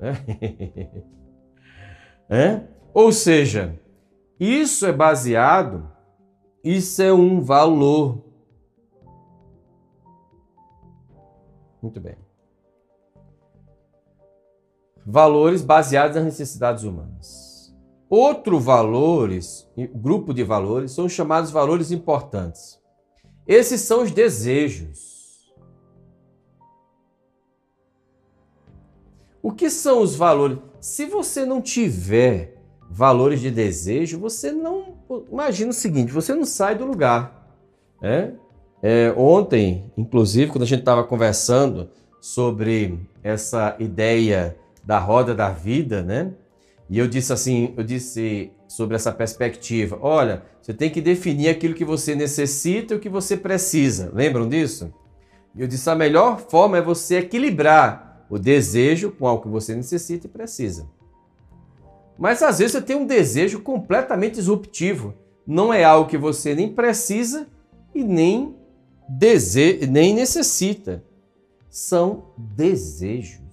É? 2.30 2.60
Ou 2.92 3.10
seja, 3.10 3.78
isso 4.38 4.84
é 4.84 4.92
baseado, 4.92 5.90
isso 6.76 7.00
é 7.00 7.10
um 7.10 7.40
valor. 7.40 8.22
Muito 11.80 11.98
bem. 11.98 12.16
Valores 15.06 15.62
baseados 15.62 16.16
nas 16.16 16.26
necessidades 16.26 16.84
humanas. 16.84 17.74
Outro 18.10 18.60
valores, 18.60 19.66
grupo 19.94 20.34
de 20.34 20.44
valores, 20.44 20.92
são 20.92 21.08
chamados 21.08 21.50
valores 21.50 21.90
importantes. 21.90 22.78
Esses 23.46 23.80
são 23.80 24.02
os 24.02 24.10
desejos. 24.10 25.50
O 29.42 29.52
que 29.52 29.70
são 29.70 30.02
os 30.02 30.14
valores? 30.14 30.58
Se 30.80 31.06
você 31.06 31.46
não 31.46 31.62
tiver 31.62 32.57
valores 32.90 33.40
de 33.40 33.50
desejo, 33.50 34.18
você 34.18 34.50
não. 34.50 34.94
Imagina 35.30 35.70
o 35.70 35.74
seguinte: 35.74 36.12
você 36.12 36.34
não 36.34 36.44
sai 36.44 36.74
do 36.74 36.84
lugar. 36.84 37.56
Né? 38.00 38.34
É, 38.82 39.12
ontem, 39.16 39.90
inclusive, 39.96 40.50
quando 40.50 40.62
a 40.62 40.66
gente 40.66 40.80
estava 40.80 41.04
conversando 41.04 41.90
sobre 42.20 42.98
essa 43.22 43.76
ideia 43.78 44.56
da 44.84 44.98
roda 44.98 45.34
da 45.34 45.50
vida, 45.50 46.02
né? 46.02 46.32
E 46.88 46.98
eu 46.98 47.06
disse 47.06 47.32
assim, 47.32 47.74
eu 47.76 47.84
disse 47.84 48.50
sobre 48.66 48.96
essa 48.96 49.12
perspectiva. 49.12 49.98
Olha, 50.00 50.42
você 50.62 50.72
tem 50.72 50.88
que 50.88 51.00
definir 51.00 51.48
aquilo 51.48 51.74
que 51.74 51.84
você 51.84 52.14
necessita 52.14 52.94
e 52.94 52.96
o 52.96 53.00
que 53.00 53.08
você 53.08 53.36
precisa. 53.36 54.10
Lembram 54.14 54.48
disso? 54.48 54.92
E 55.54 55.60
eu 55.60 55.66
disse 55.66 55.88
a 55.90 55.94
melhor 55.94 56.38
forma 56.38 56.78
é 56.78 56.82
você 56.82 57.18
equilibrar 57.18 58.24
o 58.30 58.38
desejo 58.38 59.10
com 59.10 59.26
algo 59.26 59.42
que 59.42 59.48
você 59.48 59.74
necessita 59.74 60.26
e 60.26 60.30
precisa. 60.30 60.86
Mas 62.18 62.42
às 62.42 62.58
vezes 62.58 62.72
você 62.72 62.82
tem 62.82 62.96
um 62.96 63.06
desejo 63.06 63.60
completamente 63.60 64.34
disruptivo. 64.34 65.14
Não 65.46 65.72
é 65.72 65.84
algo 65.84 66.10
que 66.10 66.18
você 66.18 66.54
nem 66.54 66.72
precisa 66.72 67.46
e 67.94 68.02
nem 68.02 68.56
dese... 69.08 69.86
nem 69.88 70.14
necessita. 70.14 71.04
São 71.70 72.32
desejos. 72.36 73.46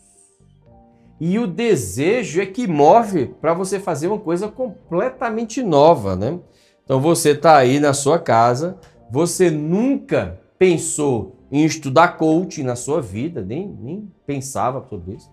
E 1.19 1.39
o 1.39 1.48
desejo 1.48 2.41
é 2.41 2.45
que 2.45 2.67
move 2.67 3.27
para 3.39 3.53
você 3.53 3.79
fazer 3.79 4.07
uma 4.07 4.19
coisa 4.19 4.48
completamente 4.48 5.62
nova, 5.63 6.15
né? 6.15 6.39
Então 6.84 7.00
você 7.00 7.29
está 7.31 7.57
aí 7.57 7.79
na 7.79 7.93
sua 7.93 8.19
casa, 8.19 8.77
você 9.10 9.50
nunca 9.50 10.39
pensou 10.57 11.38
em 11.51 11.63
estudar 11.63 12.17
coaching 12.17 12.63
na 12.63 12.75
sua 12.75 13.01
vida, 13.01 13.41
nem, 13.41 13.67
nem 13.67 14.12
pensava 14.25 14.86
sobre 14.89 15.15
isso. 15.15 15.31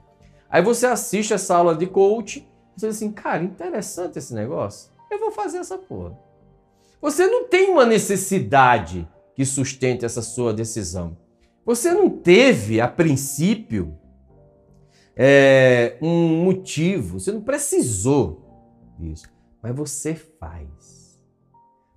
Aí 0.48 0.62
você 0.62 0.86
assiste 0.86 1.32
essa 1.32 1.56
aula 1.56 1.74
de 1.74 1.86
coaching, 1.86 2.46
você 2.76 2.88
diz 2.88 2.96
assim, 2.96 3.12
cara, 3.12 3.42
interessante 3.42 4.18
esse 4.18 4.34
negócio. 4.34 4.90
Eu 5.10 5.18
vou 5.18 5.30
fazer 5.30 5.58
essa 5.58 5.76
porra. 5.76 6.18
Você 7.00 7.26
não 7.26 7.48
tem 7.48 7.70
uma 7.70 7.84
necessidade 7.84 9.08
que 9.34 9.44
sustente 9.44 10.04
essa 10.04 10.22
sua 10.22 10.52
decisão. 10.52 11.16
Você 11.64 11.92
não 11.92 12.08
teve, 12.08 12.80
a 12.80 12.88
princípio, 12.88 13.96
é, 15.14 15.96
um 16.00 16.44
motivo, 16.44 17.20
você 17.20 17.30
não 17.30 17.42
precisou 17.42 18.96
disso, 18.98 19.28
mas 19.62 19.74
você 19.74 20.14
faz. 20.14 21.22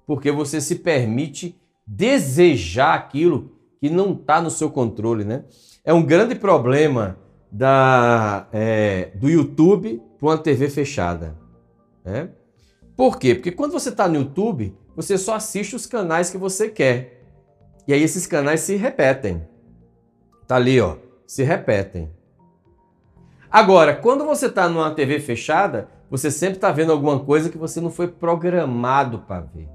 Porque 0.05 0.31
você 0.31 0.59
se 0.59 0.75
permite 0.75 1.59
desejar 1.85 2.93
aquilo 2.93 3.57
que 3.79 3.89
não 3.89 4.13
está 4.13 4.41
no 4.41 4.51
seu 4.51 4.69
controle, 4.69 5.23
né? 5.23 5.45
É 5.83 5.93
um 5.93 6.03
grande 6.03 6.35
problema 6.35 7.17
da, 7.51 8.47
é, 8.51 9.11
do 9.15 9.29
YouTube 9.29 10.01
para 10.17 10.27
uma 10.27 10.37
TV 10.37 10.69
fechada. 10.69 11.35
Né? 12.03 12.29
Por 12.95 13.19
quê? 13.19 13.35
Porque 13.35 13.51
quando 13.51 13.71
você 13.71 13.89
está 13.89 14.07
no 14.07 14.15
YouTube, 14.15 14.75
você 14.95 15.17
só 15.17 15.35
assiste 15.35 15.75
os 15.75 15.85
canais 15.85 16.29
que 16.29 16.37
você 16.37 16.69
quer. 16.69 17.23
E 17.87 17.93
aí 17.93 18.01
esses 18.01 18.25
canais 18.25 18.61
se 18.61 18.75
repetem. 18.75 19.45
Tá 20.47 20.55
ali, 20.55 20.79
ó, 20.79 20.97
se 21.25 21.43
repetem. 21.43 22.11
Agora, 23.51 23.95
quando 23.95 24.25
você 24.25 24.47
está 24.47 24.67
numa 24.67 24.93
TV 24.93 25.19
fechada, 25.19 25.89
você 26.09 26.29
sempre 26.29 26.55
está 26.57 26.71
vendo 26.71 26.91
alguma 26.91 27.19
coisa 27.19 27.49
que 27.49 27.57
você 27.57 27.81
não 27.81 27.89
foi 27.89 28.07
programado 28.07 29.19
para 29.19 29.41
ver. 29.41 29.69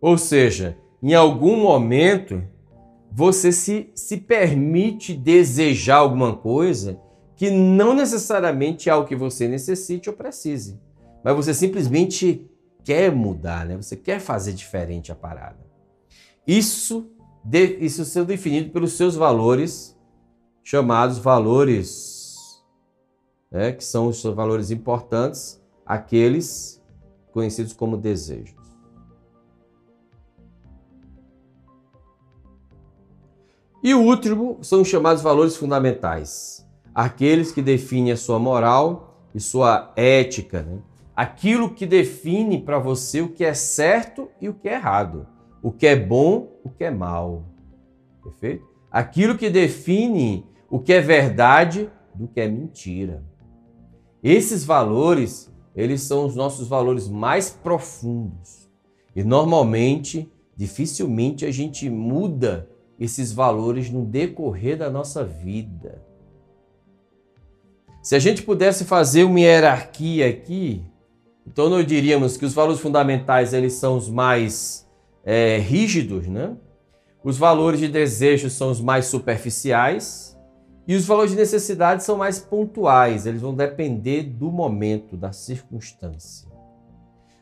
Ou 0.00 0.18
seja, 0.18 0.76
em 1.02 1.14
algum 1.14 1.56
momento 1.56 2.42
você 3.14 3.52
se, 3.52 3.90
se 3.94 4.16
permite 4.16 5.12
desejar 5.12 5.96
alguma 5.96 6.34
coisa 6.34 6.98
que 7.36 7.50
não 7.50 7.94
necessariamente 7.94 8.88
é 8.88 8.94
o 8.94 9.04
que 9.04 9.14
você 9.14 9.46
necessite 9.46 10.08
ou 10.08 10.16
precise, 10.16 10.80
mas 11.22 11.36
você 11.36 11.52
simplesmente 11.52 12.48
quer 12.82 13.14
mudar, 13.14 13.66
né? 13.66 13.76
Você 13.76 13.96
quer 13.96 14.18
fazer 14.18 14.52
diferente 14.52 15.12
a 15.12 15.14
parada. 15.14 15.58
Isso, 16.46 17.10
isso 17.80 18.04
sendo 18.04 18.26
definido 18.26 18.70
pelos 18.70 18.94
seus 18.94 19.14
valores, 19.14 19.96
chamados 20.64 21.18
valores, 21.18 22.62
né? 23.50 23.72
que 23.72 23.84
são 23.84 24.08
os 24.08 24.20
seus 24.20 24.34
valores 24.34 24.70
importantes, 24.70 25.62
aqueles 25.84 26.82
conhecidos 27.30 27.72
como 27.72 27.96
desejos. 27.96 28.61
E 33.82 33.94
o 33.94 34.00
último 34.00 34.58
são 34.62 34.82
os 34.82 34.88
chamados 34.88 35.22
valores 35.22 35.56
fundamentais, 35.56 36.64
aqueles 36.94 37.50
que 37.50 37.60
definem 37.60 38.12
a 38.12 38.16
sua 38.16 38.38
moral 38.38 39.26
e 39.34 39.40
sua 39.40 39.92
ética, 39.96 40.62
né? 40.62 40.78
aquilo 41.16 41.68
que 41.68 41.84
define 41.84 42.60
para 42.60 42.78
você 42.78 43.20
o 43.20 43.30
que 43.30 43.44
é 43.44 43.52
certo 43.54 44.28
e 44.40 44.48
o 44.48 44.54
que 44.54 44.68
é 44.68 44.74
errado, 44.74 45.26
o 45.60 45.72
que 45.72 45.88
é 45.88 45.96
bom, 45.96 46.60
o 46.62 46.70
que 46.70 46.84
é 46.84 46.92
mal. 46.92 47.44
Perfeito? 48.22 48.64
Aquilo 48.88 49.36
que 49.36 49.50
define 49.50 50.46
o 50.70 50.78
que 50.78 50.92
é 50.92 51.00
verdade 51.00 51.90
do 52.14 52.28
que 52.28 52.40
é 52.40 52.46
mentira. 52.46 53.24
Esses 54.22 54.64
valores, 54.64 55.52
eles 55.74 56.02
são 56.02 56.24
os 56.24 56.36
nossos 56.36 56.68
valores 56.68 57.08
mais 57.08 57.50
profundos. 57.50 58.70
E 59.16 59.24
normalmente, 59.24 60.30
dificilmente 60.56 61.44
a 61.44 61.50
gente 61.50 61.90
muda 61.90 62.68
esses 63.02 63.32
valores 63.32 63.90
no 63.90 64.04
decorrer 64.04 64.78
da 64.78 64.88
nossa 64.88 65.24
vida. 65.24 66.00
Se 68.00 68.14
a 68.14 68.18
gente 68.18 68.42
pudesse 68.42 68.84
fazer 68.84 69.24
uma 69.24 69.40
hierarquia 69.40 70.28
aqui, 70.28 70.84
então 71.46 71.68
nós 71.68 71.84
diríamos 71.84 72.36
que 72.36 72.44
os 72.44 72.54
valores 72.54 72.80
fundamentais 72.80 73.52
eles 73.52 73.72
são 73.74 73.96
os 73.96 74.08
mais 74.08 74.88
é, 75.24 75.58
rígidos, 75.58 76.28
né? 76.28 76.56
Os 77.24 77.36
valores 77.36 77.80
de 77.80 77.88
desejo 77.88 78.48
são 78.48 78.70
os 78.70 78.80
mais 78.80 79.06
superficiais 79.06 80.36
e 80.86 80.94
os 80.94 81.04
valores 81.04 81.32
de 81.32 81.36
necessidade 81.36 82.04
são 82.04 82.16
mais 82.16 82.38
pontuais. 82.38 83.26
Eles 83.26 83.40
vão 83.40 83.54
depender 83.54 84.22
do 84.22 84.50
momento, 84.50 85.16
da 85.16 85.32
circunstância. 85.32 86.48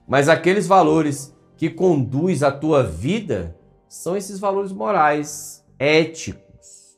Mas 0.06 0.28
aqueles 0.28 0.66
valores 0.66 1.34
que 1.56 1.68
conduz 1.68 2.42
a 2.42 2.50
tua 2.50 2.82
vida 2.82 3.56
são 3.90 4.16
esses 4.16 4.38
valores 4.38 4.70
morais, 4.70 5.66
éticos, 5.76 6.96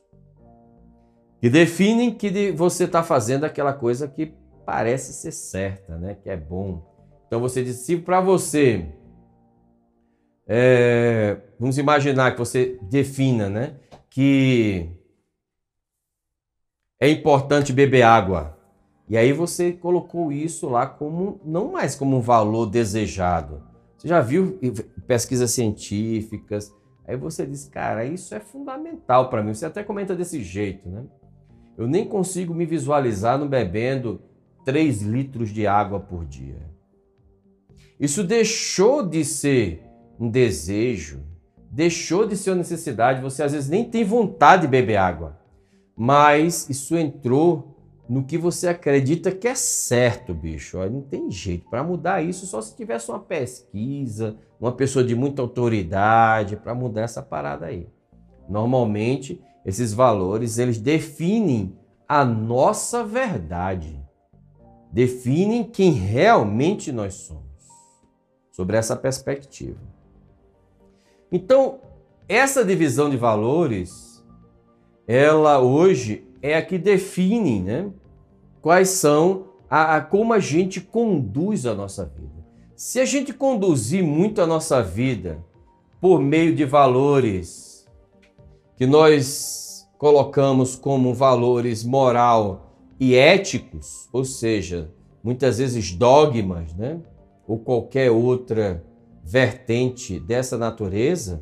que 1.41 1.49
definem 1.49 2.13
que 2.13 2.51
você 2.51 2.83
está 2.83 3.01
fazendo 3.01 3.45
aquela 3.45 3.73
coisa 3.73 4.07
que 4.07 4.31
parece 4.63 5.11
ser 5.11 5.31
certa, 5.31 5.97
né? 5.97 6.15
que 6.21 6.29
é 6.29 6.37
bom. 6.37 6.85
Então 7.25 7.41
você 7.41 7.63
diz, 7.63 7.77
se 7.77 7.97
para 7.97 8.21
você, 8.21 8.85
é, 10.47 11.41
vamos 11.59 11.79
imaginar 11.79 12.33
que 12.33 12.37
você 12.37 12.77
defina 12.83 13.49
né? 13.49 13.75
que 14.07 14.87
é 16.99 17.09
importante 17.09 17.73
beber 17.73 18.03
água. 18.03 18.55
E 19.09 19.17
aí 19.17 19.33
você 19.33 19.73
colocou 19.73 20.31
isso 20.31 20.69
lá 20.69 20.85
como 20.85 21.41
não 21.43 21.71
mais 21.71 21.95
como 21.95 22.17
um 22.17 22.21
valor 22.21 22.67
desejado. 22.67 23.63
Você 23.97 24.07
já 24.07 24.21
viu 24.21 24.59
pesquisas 25.07 25.49
científicas, 25.49 26.71
Aí 27.05 27.17
você 27.17 27.45
diz, 27.45 27.67
cara, 27.67 28.05
isso 28.05 28.33
é 28.33 28.39
fundamental 28.39 29.29
para 29.29 29.43
mim. 29.43 29.53
Você 29.53 29.65
até 29.65 29.83
comenta 29.83 30.15
desse 30.15 30.41
jeito, 30.41 30.89
né? 30.89 31.03
Eu 31.77 31.87
nem 31.87 32.07
consigo 32.07 32.53
me 32.53 32.65
visualizar 32.65 33.37
no 33.37 33.47
bebendo 33.47 34.21
3 34.63 35.01
litros 35.01 35.49
de 35.49 35.67
água 35.67 35.99
por 35.99 36.25
dia. 36.25 36.71
Isso 37.99 38.23
deixou 38.23 39.05
de 39.05 39.25
ser 39.25 39.83
um 40.19 40.29
desejo, 40.29 41.23
deixou 41.69 42.27
de 42.27 42.37
ser 42.37 42.51
uma 42.51 42.57
necessidade. 42.57 43.21
Você 43.21 43.43
às 43.43 43.51
vezes 43.51 43.69
nem 43.69 43.83
tem 43.89 44.03
vontade 44.03 44.63
de 44.63 44.67
beber 44.67 44.97
água, 44.97 45.39
mas 45.95 46.69
isso 46.69 46.95
entrou 46.95 47.72
no 48.07 48.23
que 48.23 48.37
você 48.37 48.67
acredita 48.67 49.31
que 49.31 49.47
é 49.47 49.55
certo, 49.55 50.33
bicho. 50.33 50.77
Não 50.89 51.01
tem 51.01 51.31
jeito. 51.31 51.69
Para 51.69 51.83
mudar 51.83 52.21
isso, 52.21 52.45
só 52.45 52.61
se 52.61 52.75
tivesse 52.75 53.09
uma 53.09 53.19
pesquisa, 53.19 54.37
uma 54.59 54.71
pessoa 54.71 55.03
de 55.03 55.15
muita 55.15 55.41
autoridade 55.41 56.57
para 56.57 56.75
mudar 56.75 57.01
essa 57.01 57.21
parada 57.21 57.67
aí. 57.67 57.87
Normalmente, 58.47 59.41
esses 59.65 59.93
valores, 59.93 60.57
eles 60.57 60.77
definem 60.77 61.77
a 62.07 62.25
nossa 62.25 63.03
verdade. 63.03 63.99
Definem 64.91 65.63
quem 65.63 65.91
realmente 65.93 66.91
nós 66.91 67.13
somos. 67.15 67.43
Sobre 68.51 68.77
essa 68.77 68.95
perspectiva. 68.95 69.79
Então, 71.31 71.79
essa 72.27 72.63
divisão 72.63 73.09
de 73.09 73.17
valores, 73.17 74.23
ela 75.07 75.59
hoje 75.59 76.27
é 76.43 76.57
a 76.57 76.61
que 76.61 76.77
define 76.77 77.61
né, 77.61 77.89
quais 78.61 78.89
são, 78.89 79.45
a, 79.69 79.95
a, 79.95 80.01
como 80.01 80.33
a 80.33 80.39
gente 80.39 80.81
conduz 80.81 81.65
a 81.65 81.73
nossa 81.73 82.05
vida. 82.05 82.43
Se 82.75 82.99
a 82.99 83.05
gente 83.05 83.33
conduzir 83.33 84.03
muito 84.03 84.41
a 84.41 84.45
nossa 84.45 84.83
vida 84.83 85.41
por 86.01 86.21
meio 86.21 86.53
de 86.53 86.65
valores 86.65 87.87
que 88.75 88.85
nós 88.85 89.87
colocamos 89.97 90.75
como 90.75 91.13
valores 91.13 91.81
moral 91.81 92.75
e 92.99 93.15
éticos, 93.15 94.09
ou 94.11 94.25
seja, 94.25 94.91
muitas 95.23 95.59
vezes 95.59 95.93
dogmas, 95.93 96.73
né, 96.73 96.99
ou 97.47 97.57
qualquer 97.57 98.11
outra 98.11 98.83
vertente 99.23 100.19
dessa 100.19 100.57
natureza, 100.57 101.41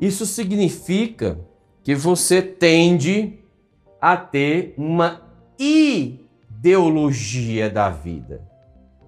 isso 0.00 0.24
significa 0.24 1.40
que 1.82 1.96
você 1.96 2.40
tende 2.40 3.39
a 4.00 4.16
ter 4.16 4.74
uma 4.78 5.20
ideologia 5.58 7.68
da 7.68 7.90
vida, 7.90 8.40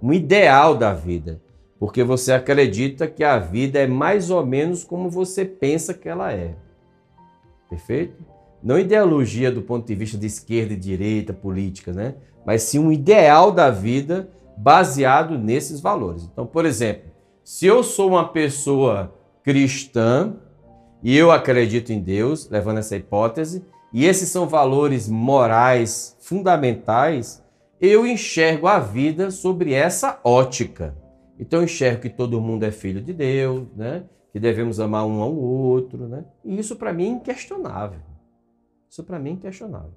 um 0.02 0.12
ideal 0.12 0.76
da 0.76 0.92
vida, 0.92 1.40
porque 1.78 2.04
você 2.04 2.32
acredita 2.32 3.08
que 3.08 3.24
a 3.24 3.38
vida 3.38 3.78
é 3.78 3.86
mais 3.86 4.30
ou 4.30 4.44
menos 4.44 4.84
como 4.84 5.10
você 5.10 5.44
pensa 5.44 5.94
que 5.94 6.08
ela 6.08 6.32
é. 6.32 6.54
Perfeito? 7.68 8.24
Não 8.62 8.78
ideologia 8.78 9.50
do 9.50 9.62
ponto 9.62 9.86
de 9.86 9.94
vista 9.94 10.16
de 10.16 10.26
esquerda 10.26 10.74
e 10.74 10.76
direita, 10.76 11.32
política, 11.32 11.92
né? 11.92 12.14
Mas 12.46 12.62
sim 12.62 12.78
um 12.78 12.92
ideal 12.92 13.50
da 13.50 13.70
vida 13.70 14.28
baseado 14.56 15.38
nesses 15.38 15.80
valores. 15.80 16.28
Então, 16.30 16.46
por 16.46 16.64
exemplo, 16.64 17.10
se 17.42 17.66
eu 17.66 17.82
sou 17.82 18.10
uma 18.10 18.28
pessoa 18.28 19.12
cristã 19.42 20.34
e 21.02 21.16
eu 21.16 21.32
acredito 21.32 21.92
em 21.92 21.98
Deus, 21.98 22.48
levando 22.48 22.78
essa 22.78 22.94
hipótese, 22.94 23.64
e 23.92 24.06
esses 24.06 24.30
são 24.30 24.48
valores 24.48 25.08
morais 25.08 26.16
fundamentais, 26.20 27.44
eu 27.80 28.06
enxergo 28.06 28.66
a 28.66 28.78
vida 28.78 29.30
sobre 29.30 29.74
essa 29.74 30.18
ótica. 30.24 30.96
Então 31.38 31.60
eu 31.60 31.64
enxergo 31.64 32.02
que 32.02 32.08
todo 32.08 32.40
mundo 32.40 32.64
é 32.64 32.70
filho 32.70 33.02
de 33.02 33.12
Deus, 33.12 33.66
né? 33.76 34.04
que 34.32 34.40
devemos 34.40 34.80
amar 34.80 35.04
um 35.04 35.20
ao 35.20 35.34
outro. 35.34 36.08
Né? 36.08 36.24
E 36.44 36.58
isso 36.58 36.76
para 36.76 36.92
mim 36.92 37.04
é 37.04 37.08
inquestionável. 37.08 38.00
Isso 38.88 39.02
para 39.02 39.18
mim 39.18 39.30
é 39.30 39.32
inquestionável. 39.34 39.92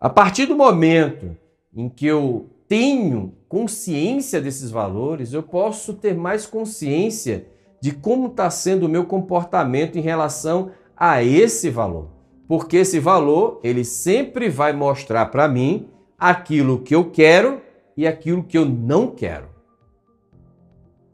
A 0.00 0.08
partir 0.08 0.46
do 0.46 0.56
momento 0.56 1.36
em 1.74 1.88
que 1.88 2.06
eu 2.06 2.50
tenho 2.66 3.34
consciência 3.48 4.40
desses 4.40 4.70
valores, 4.70 5.32
eu 5.32 5.42
posso 5.42 5.94
ter 5.94 6.14
mais 6.14 6.46
consciência 6.46 7.46
de 7.80 7.92
como 7.92 8.28
está 8.28 8.50
sendo 8.50 8.86
o 8.86 8.88
meu 8.88 9.04
comportamento 9.04 9.96
em 9.96 10.02
relação 10.02 10.70
a 10.98 11.22
esse 11.22 11.70
valor. 11.70 12.08
Porque 12.48 12.78
esse 12.78 12.98
valor, 12.98 13.60
ele 13.62 13.84
sempre 13.84 14.48
vai 14.48 14.72
mostrar 14.72 15.26
para 15.26 15.46
mim 15.46 15.88
aquilo 16.18 16.80
que 16.80 16.94
eu 16.94 17.10
quero 17.10 17.60
e 17.96 18.06
aquilo 18.06 18.42
que 18.42 18.56
eu 18.56 18.64
não 18.64 19.08
quero. 19.08 19.48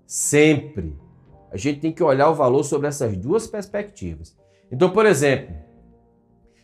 Sempre. 0.07 0.97
A 1.51 1.57
gente 1.57 1.81
tem 1.81 1.93
que 1.93 2.03
olhar 2.03 2.31
o 2.31 2.35
valor 2.35 2.63
sobre 2.63 2.89
essas 2.89 3.17
duas 3.17 3.47
perspectivas. 3.47 4.37
Então, 4.71 4.91
por 4.91 5.07
exemplo, 5.07 5.55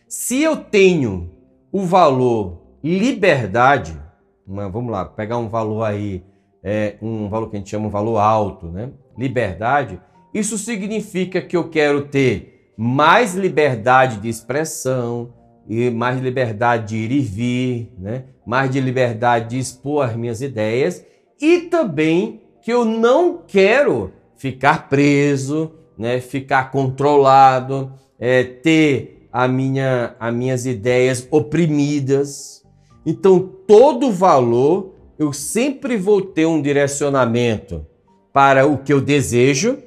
se 0.07 0.41
eu 0.41 0.57
tenho 0.57 1.31
o 1.71 1.83
valor 1.83 2.61
liberdade, 2.83 3.97
uma, 4.45 4.69
vamos 4.69 4.91
lá, 4.91 5.05
pegar 5.05 5.37
um 5.37 5.47
valor 5.47 5.83
aí, 5.83 6.23
é, 6.63 6.97
um 7.01 7.29
valor 7.29 7.49
que 7.49 7.55
a 7.55 7.59
gente 7.59 7.69
chama 7.69 7.87
um 7.87 7.91
valor 7.91 8.17
alto, 8.17 8.67
né? 8.67 8.91
Liberdade, 9.17 10.01
isso 10.33 10.57
significa 10.57 11.41
que 11.41 11.55
eu 11.55 11.69
quero 11.69 12.07
ter 12.07 12.50
mais 12.83 13.35
liberdade 13.35 14.17
de 14.17 14.27
expressão, 14.27 15.31
e 15.69 15.91
mais 15.91 16.19
liberdade 16.19 16.87
de 16.87 16.95
ir 16.95 17.11
e 17.11 17.19
vir, 17.19 17.93
né? 17.95 18.23
mais 18.43 18.71
de 18.71 18.81
liberdade 18.81 19.49
de 19.49 19.59
expor 19.59 20.03
as 20.03 20.15
minhas 20.15 20.41
ideias 20.41 21.05
e 21.39 21.59
também 21.59 22.41
que 22.59 22.73
eu 22.73 22.83
não 22.83 23.43
quero 23.47 24.11
ficar 24.35 24.89
preso, 24.89 25.73
né? 25.95 26.19
ficar 26.19 26.71
controlado, 26.71 27.93
é, 28.19 28.43
ter 28.43 29.27
a 29.31 29.47
minha, 29.47 30.15
as 30.19 30.33
minhas 30.33 30.65
ideias 30.65 31.27
oprimidas. 31.29 32.65
Então, 33.05 33.39
todo 33.67 34.11
valor 34.11 34.95
eu 35.19 35.31
sempre 35.31 35.97
vou 35.97 36.19
ter 36.19 36.47
um 36.47 36.59
direcionamento 36.59 37.85
para 38.33 38.65
o 38.65 38.79
que 38.79 38.91
eu 38.91 38.99
desejo 38.99 39.77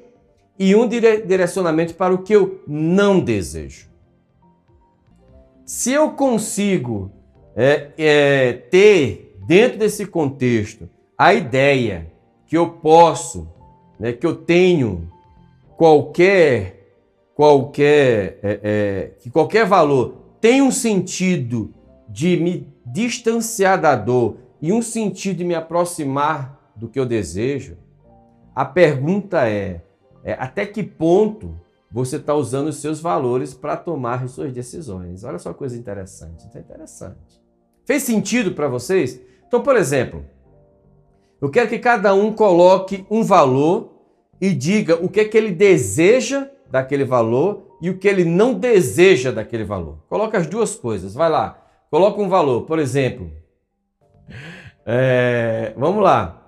e 0.57 0.75
um 0.75 0.87
direcionamento 0.87 1.95
para 1.95 2.13
o 2.13 2.19
que 2.19 2.33
eu 2.33 2.61
não 2.67 3.19
desejo. 3.19 3.89
Se 5.65 5.91
eu 5.91 6.11
consigo 6.11 7.11
é, 7.55 7.91
é, 7.97 8.53
ter 8.53 9.37
dentro 9.47 9.79
desse 9.79 10.05
contexto 10.05 10.89
a 11.17 11.33
ideia 11.33 12.11
que 12.45 12.57
eu 12.57 12.69
posso, 12.69 13.47
né, 13.99 14.13
que 14.13 14.25
eu 14.25 14.35
tenho 14.35 15.09
qualquer 15.75 16.73
qualquer 17.33 18.39
é, 18.41 18.59
é, 18.63 19.11
que 19.19 19.29
qualquer 19.29 19.65
valor 19.65 20.15
tem 20.39 20.61
um 20.61 20.71
sentido 20.71 21.73
de 22.07 22.37
me 22.37 22.73
distanciar 22.85 23.81
da 23.81 23.95
dor 23.95 24.37
e 24.61 24.71
um 24.71 24.81
sentido 24.81 25.37
de 25.37 25.43
me 25.43 25.55
aproximar 25.55 26.71
do 26.75 26.87
que 26.87 26.99
eu 26.99 27.05
desejo, 27.05 27.77
a 28.55 28.63
pergunta 28.63 29.49
é, 29.49 29.81
é 30.25 30.33
até 30.33 30.65
que 30.65 30.81
ponto 30.81 31.55
você 31.91 32.17
está 32.17 32.33
usando 32.33 32.67
os 32.67 32.77
seus 32.77 32.99
valores 32.99 33.53
para 33.53 33.77
tomar 33.77 34.23
as 34.23 34.31
suas 34.31 34.51
decisões. 34.51 35.23
Olha 35.23 35.37
só 35.37 35.53
coisa 35.53 35.77
interessante. 35.77 36.45
É 36.53 36.59
interessante. 36.59 37.41
Fez 37.85 38.03
sentido 38.03 38.51
para 38.53 38.67
vocês? 38.67 39.21
Então, 39.47 39.61
por 39.61 39.75
exemplo, 39.75 40.25
eu 41.39 41.49
quero 41.49 41.69
que 41.69 41.77
cada 41.77 42.13
um 42.15 42.33
coloque 42.33 43.05
um 43.09 43.23
valor 43.23 43.93
e 44.41 44.51
diga 44.51 44.95
o 44.95 45.07
que 45.07 45.19
é 45.19 45.25
que 45.25 45.37
ele 45.37 45.51
deseja 45.51 46.49
daquele 46.69 47.05
valor 47.05 47.77
e 47.79 47.89
o 47.91 47.97
que 47.97 48.07
ele 48.07 48.25
não 48.25 48.55
deseja 48.55 49.31
daquele 49.31 49.63
valor. 49.63 49.99
Coloca 50.09 50.39
as 50.39 50.47
duas 50.47 50.75
coisas. 50.75 51.13
Vai 51.13 51.29
lá. 51.29 51.63
Coloca 51.91 52.19
um 52.19 52.27
valor. 52.27 52.63
Por 52.63 52.79
exemplo, 52.79 53.31
é, 54.85 55.71
vamos 55.77 56.03
lá. 56.03 56.41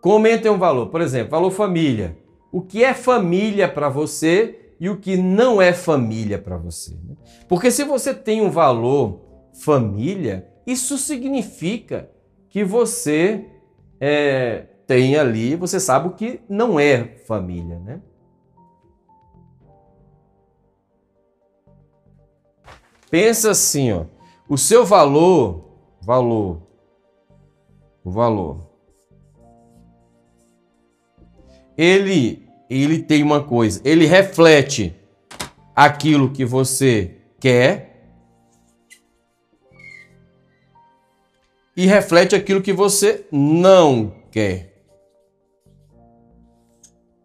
Comentem 0.00 0.50
um 0.50 0.58
valor. 0.58 0.86
Por 0.86 1.00
exemplo, 1.00 1.32
valor 1.32 1.50
família. 1.50 2.23
O 2.54 2.62
que 2.62 2.84
é 2.84 2.94
família 2.94 3.68
para 3.68 3.88
você 3.88 4.76
e 4.78 4.88
o 4.88 4.96
que 4.96 5.16
não 5.16 5.60
é 5.60 5.72
família 5.72 6.38
para 6.38 6.56
você. 6.56 6.94
Né? 6.94 7.16
Porque 7.48 7.68
se 7.68 7.82
você 7.82 8.14
tem 8.14 8.40
um 8.40 8.48
valor 8.48 9.48
família, 9.60 10.48
isso 10.64 10.96
significa 10.96 12.08
que 12.48 12.62
você 12.62 13.50
é, 13.98 14.66
tem 14.86 15.16
ali, 15.16 15.56
você 15.56 15.80
sabe 15.80 16.06
o 16.06 16.12
que 16.12 16.42
não 16.48 16.78
é 16.78 17.16
família, 17.26 17.80
né? 17.80 18.00
Pensa 23.10 23.50
assim, 23.50 23.90
ó, 23.90 24.04
o 24.48 24.56
seu 24.56 24.86
valor, 24.86 25.72
valor, 26.00 26.62
o 28.04 28.12
valor, 28.12 28.70
ele 31.76 32.43
ele 32.68 33.02
tem 33.02 33.22
uma 33.22 33.42
coisa, 33.42 33.80
ele 33.84 34.06
reflete 34.06 34.94
aquilo 35.74 36.30
que 36.30 36.44
você 36.44 37.12
quer 37.40 37.94
e 41.76 41.86
reflete 41.86 42.34
aquilo 42.34 42.62
que 42.62 42.72
você 42.72 43.26
não 43.30 44.14
quer. 44.30 44.72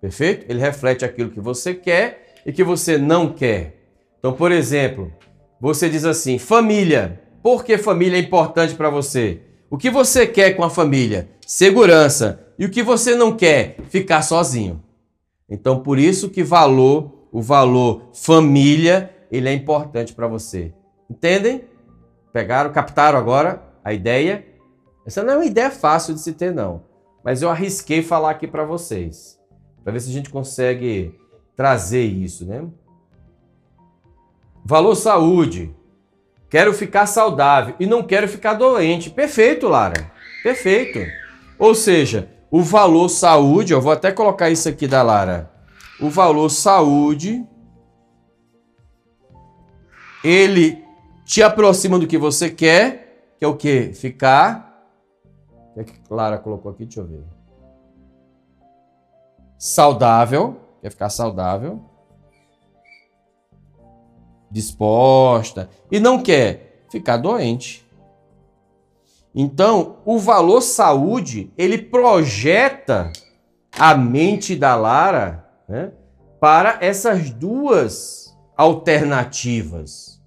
Perfeito? 0.02 0.46
Ele 0.50 0.60
reflete 0.60 1.04
aquilo 1.04 1.30
que 1.30 1.40
você 1.40 1.74
quer 1.74 2.36
e 2.46 2.52
que 2.52 2.64
você 2.64 2.98
não 2.98 3.34
quer. 3.34 3.76
Então, 4.18 4.34
por 4.34 4.52
exemplo, 4.52 5.14
você 5.60 5.90
diz 5.90 6.06
assim: 6.06 6.40
família. 6.40 7.22
Por 7.42 7.64
que 7.64 7.78
família 7.78 8.18
é 8.18 8.22
importante 8.22 8.76
para 8.76 8.90
você? 8.90 9.42
O 9.70 9.78
que 9.78 9.90
você 9.90 10.28
quer 10.28 10.54
com 10.54 10.64
a 10.64 10.70
família? 10.70 11.30
Segurança. 11.46 12.46
E 12.58 12.66
o 12.66 12.70
que 12.70 12.84
você 12.84 13.16
não 13.16 13.36
quer? 13.36 13.78
Ficar 13.90 14.22
sozinho. 14.22 14.84
Então, 15.50 15.82
por 15.82 15.98
isso 15.98 16.30
que 16.30 16.44
valor, 16.44 17.28
o 17.32 17.42
valor 17.42 18.10
família, 18.14 19.14
ele 19.32 19.50
é 19.50 19.54
importante 19.54 20.14
para 20.14 20.28
você. 20.28 20.74
Entendem? 21.10 21.64
Pegaram, 22.32 22.72
captaram 22.72 23.18
agora 23.18 23.64
a 23.84 23.94
ideia? 23.94 24.46
Essa 25.06 25.24
não 25.24 25.34
é 25.34 25.38
uma 25.38 25.46
ideia 25.46 25.72
fácil 25.72 26.14
de 26.14 26.20
se 26.20 26.34
ter, 26.34 26.54
não. 26.54 26.84
Mas 27.24 27.42
eu 27.42 27.50
arrisquei 27.50 28.02
falar 28.02 28.32
aqui 28.32 28.48
para 28.48 28.64
vocês, 28.64 29.40
para 29.84 29.92
ver 29.92 30.00
se 30.00 30.10
a 30.10 30.14
gente 30.14 30.30
consegue 30.30 31.20
trazer 31.56 32.04
isso, 32.04 32.46
né? 32.46 32.66
Valor 34.64 34.96
saúde. 34.96 35.76
Quero 36.50 36.74
ficar 36.74 37.06
saudável 37.06 37.76
e 37.80 37.86
não 37.86 38.04
quero 38.04 38.28
ficar 38.28 38.54
doente. 38.54 39.10
Perfeito, 39.10 39.68
Lara. 39.68 40.12
Perfeito. 40.44 41.00
Ou 41.58 41.76
seja, 41.76 42.30
o 42.52 42.62
valor 42.62 43.10
saúde, 43.10 43.74
eu 43.74 43.82
vou 43.82 43.92
até 43.92 44.12
colocar 44.12 44.50
isso 44.50 44.68
aqui 44.68 44.88
da 44.88 45.04
Lara. 45.04 45.52
O 46.02 46.10
valor 46.10 46.50
saúde, 46.50 47.46
ele 50.24 50.84
te 51.26 51.44
aproxima 51.44 52.00
do 52.00 52.08
que 52.08 52.18
você 52.18 52.50
quer, 52.50 53.34
que 53.38 53.46
é 53.46 53.48
o 53.48 53.56
que? 53.56 53.94
Ficar. 53.94 54.68
O 55.76 55.84
que 55.84 55.94
a 56.10 56.16
Lara 56.16 56.38
colocou 56.38 56.72
aqui? 56.72 56.86
Deixa 56.86 57.02
eu 57.02 57.08
ver. 57.08 57.24
Saudável, 59.58 60.60
quer 60.82 60.90
ficar 60.90 61.10
saudável. 61.10 61.82
Disposta. 64.50 65.70
E 65.92 66.00
não 66.00 66.24
quer 66.24 66.86
ficar 66.90 67.18
doente. 67.18 67.88
Então, 69.34 69.98
o 70.06 70.18
valor 70.18 70.62
saúde, 70.62 71.52
ele 71.58 71.78
projeta 71.78 73.12
a 73.78 73.96
mente 73.96 74.56
da 74.56 74.76
Lara 74.76 75.46
né, 75.68 75.92
para 76.40 76.78
essas 76.82 77.30
duas 77.30 78.36
alternativas. 78.58 80.22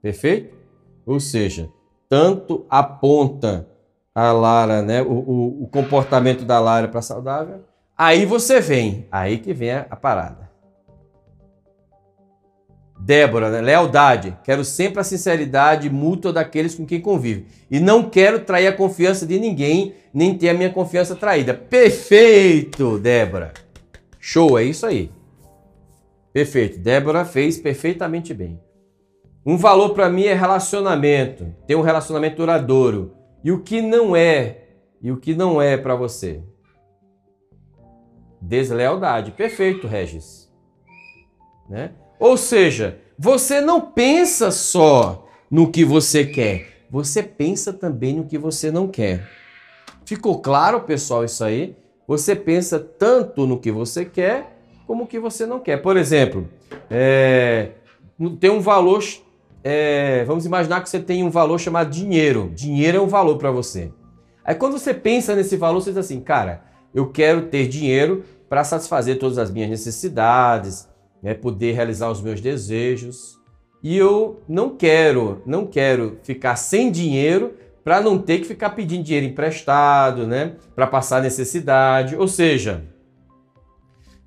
Perfeito? 0.00 0.56
Ou 1.04 1.20
seja, 1.20 1.68
tanto 2.08 2.64
aponta 2.70 3.68
a 4.14 4.32
Lara, 4.32 4.80
né, 4.82 5.02
o, 5.02 5.12
o, 5.12 5.64
o 5.64 5.68
comportamento 5.68 6.44
da 6.44 6.58
Lara 6.58 6.88
para 6.88 7.02
saudável, 7.02 7.64
aí 7.96 8.24
você 8.24 8.60
vem, 8.60 9.06
aí 9.12 9.38
que 9.38 9.52
vem 9.52 9.72
a, 9.72 9.86
a 9.90 9.96
parada. 9.96 10.45
Débora, 13.06 13.50
né? 13.50 13.60
lealdade. 13.60 14.36
Quero 14.42 14.64
sempre 14.64 14.98
a 14.98 15.04
sinceridade 15.04 15.88
mútua 15.88 16.32
daqueles 16.32 16.74
com 16.74 16.84
quem 16.84 17.00
convive. 17.00 17.46
E 17.70 17.78
não 17.78 18.10
quero 18.10 18.40
trair 18.40 18.66
a 18.66 18.72
confiança 18.72 19.24
de 19.24 19.38
ninguém, 19.38 19.94
nem 20.12 20.36
ter 20.36 20.48
a 20.48 20.54
minha 20.54 20.70
confiança 20.70 21.14
traída. 21.14 21.54
Perfeito, 21.54 22.98
Débora. 22.98 23.52
Show, 24.18 24.58
é 24.58 24.64
isso 24.64 24.84
aí. 24.84 25.12
Perfeito. 26.32 26.80
Débora 26.80 27.24
fez 27.24 27.56
perfeitamente 27.56 28.34
bem. 28.34 28.58
Um 29.46 29.56
valor 29.56 29.90
para 29.90 30.10
mim 30.10 30.24
é 30.24 30.34
relacionamento, 30.34 31.46
ter 31.64 31.76
um 31.76 31.82
relacionamento 31.82 32.38
duradouro. 32.38 33.14
E 33.44 33.52
o 33.52 33.62
que 33.62 33.80
não 33.80 34.16
é? 34.16 34.62
E 35.00 35.12
o 35.12 35.16
que 35.16 35.32
não 35.32 35.62
é 35.62 35.76
para 35.76 35.94
você? 35.94 36.42
Deslealdade. 38.42 39.30
Perfeito, 39.30 39.86
Regis. 39.86 40.45
Né? 41.68 41.90
Ou 42.18 42.36
seja, 42.36 42.98
você 43.18 43.60
não 43.60 43.80
pensa 43.80 44.50
só 44.50 45.26
no 45.50 45.70
que 45.70 45.84
você 45.84 46.24
quer, 46.24 46.86
você 46.90 47.22
pensa 47.22 47.72
também 47.72 48.14
no 48.14 48.24
que 48.24 48.38
você 48.38 48.70
não 48.70 48.88
quer. 48.88 49.28
Ficou 50.04 50.40
claro, 50.40 50.80
pessoal, 50.82 51.24
isso 51.24 51.42
aí? 51.42 51.76
Você 52.06 52.36
pensa 52.36 52.78
tanto 52.78 53.46
no 53.46 53.58
que 53.58 53.72
você 53.72 54.04
quer 54.04 54.56
como 54.86 55.02
no 55.02 55.06
que 55.06 55.18
você 55.18 55.44
não 55.44 55.58
quer. 55.58 55.78
Por 55.82 55.96
exemplo, 55.96 56.48
é, 56.88 57.70
tem 58.38 58.50
um 58.50 58.60
valor. 58.60 59.02
É, 59.64 60.24
vamos 60.24 60.46
imaginar 60.46 60.80
que 60.80 60.88
você 60.88 61.00
tem 61.00 61.24
um 61.24 61.30
valor 61.30 61.58
chamado 61.58 61.90
dinheiro. 61.90 62.52
Dinheiro 62.54 62.98
é 62.98 63.00
um 63.00 63.08
valor 63.08 63.36
para 63.36 63.50
você. 63.50 63.90
Aí 64.44 64.54
quando 64.54 64.78
você 64.78 64.94
pensa 64.94 65.34
nesse 65.34 65.56
valor, 65.56 65.80
você 65.80 65.90
diz 65.90 65.98
assim, 65.98 66.20
cara, 66.20 66.62
eu 66.94 67.10
quero 67.10 67.46
ter 67.46 67.66
dinheiro 67.66 68.22
para 68.48 68.62
satisfazer 68.62 69.18
todas 69.18 69.38
as 69.38 69.50
minhas 69.50 69.68
necessidades, 69.68 70.88
né, 71.26 71.34
poder 71.34 71.72
realizar 71.72 72.08
os 72.08 72.22
meus 72.22 72.40
desejos. 72.40 73.36
E 73.82 73.96
eu 73.96 74.40
não 74.48 74.76
quero, 74.76 75.42
não 75.44 75.66
quero 75.66 76.20
ficar 76.22 76.54
sem 76.54 76.88
dinheiro 76.88 77.54
para 77.82 78.00
não 78.00 78.16
ter 78.16 78.38
que 78.38 78.44
ficar 78.44 78.70
pedindo 78.70 79.02
dinheiro 79.02 79.26
emprestado, 79.26 80.24
né, 80.24 80.54
para 80.72 80.86
passar 80.86 81.20
necessidade. 81.20 82.14
Ou 82.14 82.28
seja, 82.28 82.84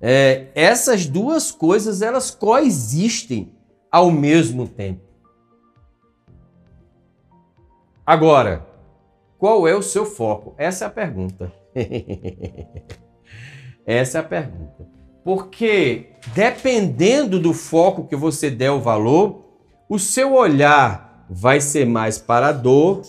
É, 0.02 0.46
essas 0.54 1.04
duas 1.04 1.50
coisas 1.50 2.00
elas 2.00 2.30
coexistem 2.30 3.52
ao 3.92 4.10
mesmo 4.10 4.66
tempo. 4.66 5.02
Agora, 8.06 8.66
qual 9.38 9.68
é 9.68 9.74
o 9.74 9.82
seu 9.82 10.06
foco? 10.06 10.54
Essa 10.56 10.84
é 10.84 10.88
a 10.88 10.90
pergunta. 10.90 11.52
Essa 13.84 14.18
é 14.18 14.20
a 14.22 14.24
pergunta. 14.24 14.99
Porque 15.24 16.10
dependendo 16.34 17.38
do 17.38 17.52
foco 17.52 18.06
que 18.06 18.16
você 18.16 18.50
der 18.50 18.70
o 18.70 18.80
valor, 18.80 19.44
o 19.88 19.98
seu 19.98 20.34
olhar 20.34 21.26
vai 21.28 21.60
ser 21.60 21.86
mais 21.86 22.18
para 22.18 22.48
a 22.48 22.52
dor 22.52 23.02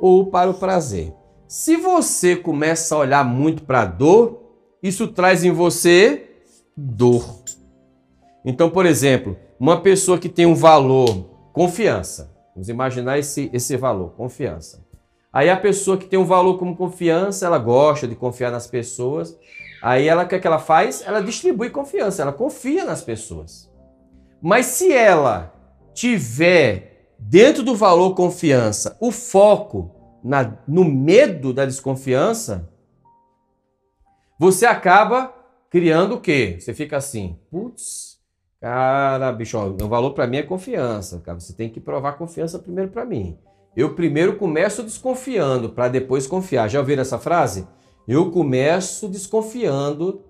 ou 0.00 0.26
para 0.26 0.50
o 0.50 0.54
prazer. 0.54 1.12
Se 1.46 1.76
você 1.76 2.36
começa 2.36 2.94
a 2.94 2.98
olhar 2.98 3.24
muito 3.24 3.62
para 3.62 3.82
a 3.82 3.86
dor, 3.86 4.42
isso 4.82 5.08
traz 5.08 5.44
em 5.44 5.50
você 5.50 6.30
dor. 6.76 7.42
Então, 8.44 8.70
por 8.70 8.86
exemplo, 8.86 9.36
uma 9.58 9.80
pessoa 9.80 10.18
que 10.18 10.28
tem 10.28 10.46
um 10.46 10.54
valor, 10.54 11.24
confiança. 11.52 12.36
Vamos 12.54 12.68
imaginar 12.68 13.18
esse, 13.18 13.50
esse 13.52 13.76
valor, 13.76 14.10
confiança. 14.16 14.86
Aí 15.32 15.50
a 15.50 15.56
pessoa 15.56 15.96
que 15.96 16.06
tem 16.06 16.18
um 16.18 16.24
valor 16.24 16.58
como 16.58 16.76
confiança, 16.76 17.46
ela 17.46 17.58
gosta 17.58 18.06
de 18.06 18.14
confiar 18.14 18.50
nas 18.50 18.66
pessoas. 18.66 19.38
Aí 19.80 20.08
ela 20.08 20.24
o 20.24 20.28
que, 20.28 20.34
é 20.34 20.38
que 20.38 20.46
ela 20.46 20.58
faz? 20.58 21.02
Ela 21.06 21.20
distribui 21.20 21.70
confiança, 21.70 22.22
ela 22.22 22.32
confia 22.32 22.84
nas 22.84 23.02
pessoas. 23.02 23.70
Mas 24.40 24.66
se 24.66 24.92
ela 24.92 25.52
tiver 25.94 27.12
dentro 27.18 27.62
do 27.62 27.74
valor 27.74 28.14
confiança 28.14 28.96
o 29.00 29.10
foco 29.10 29.94
na, 30.22 30.58
no 30.66 30.84
medo 30.84 31.52
da 31.52 31.64
desconfiança, 31.64 32.68
você 34.38 34.66
acaba 34.66 35.34
criando 35.70 36.14
o 36.14 36.20
quê? 36.20 36.56
Você 36.58 36.72
fica 36.72 36.96
assim, 36.96 37.36
putz, 37.50 38.18
cara, 38.60 39.32
bicho, 39.32 39.58
o 39.58 39.88
valor 39.88 40.12
para 40.12 40.26
mim 40.26 40.38
é 40.38 40.42
confiança, 40.42 41.20
cara. 41.20 41.40
Você 41.40 41.52
tem 41.52 41.68
que 41.68 41.80
provar 41.80 42.12
confiança 42.12 42.58
primeiro 42.58 42.90
para 42.90 43.04
mim. 43.04 43.36
Eu 43.76 43.94
primeiro 43.94 44.36
começo 44.36 44.82
desconfiando 44.82 45.70
para 45.70 45.88
depois 45.88 46.26
confiar. 46.26 46.68
Já 46.68 46.80
ouviram 46.80 47.02
essa 47.02 47.18
frase? 47.18 47.66
Eu 48.08 48.30
começo 48.30 49.06
desconfiando 49.06 50.22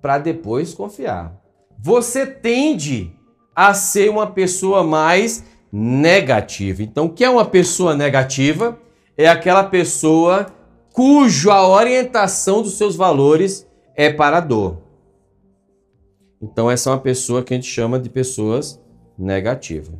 para 0.00 0.16
depois 0.16 0.72
confiar. 0.72 1.38
Você 1.78 2.24
tende 2.24 3.12
a 3.54 3.74
ser 3.74 4.08
uma 4.08 4.28
pessoa 4.28 4.82
mais 4.82 5.44
negativa. 5.70 6.82
Então, 6.82 7.04
o 7.04 7.12
que 7.12 7.22
é 7.22 7.28
uma 7.28 7.44
pessoa 7.44 7.94
negativa? 7.94 8.80
É 9.14 9.28
aquela 9.28 9.62
pessoa 9.62 10.46
cuja 10.90 11.62
orientação 11.66 12.62
dos 12.62 12.78
seus 12.78 12.96
valores 12.96 13.68
é 13.94 14.10
para 14.10 14.38
a 14.38 14.40
dor. 14.40 14.78
Então, 16.40 16.70
essa 16.70 16.88
é 16.88 16.92
uma 16.94 17.00
pessoa 17.00 17.42
que 17.42 17.52
a 17.52 17.56
gente 17.56 17.68
chama 17.68 17.98
de 17.98 18.08
pessoas 18.08 18.80
negativas. 19.18 19.96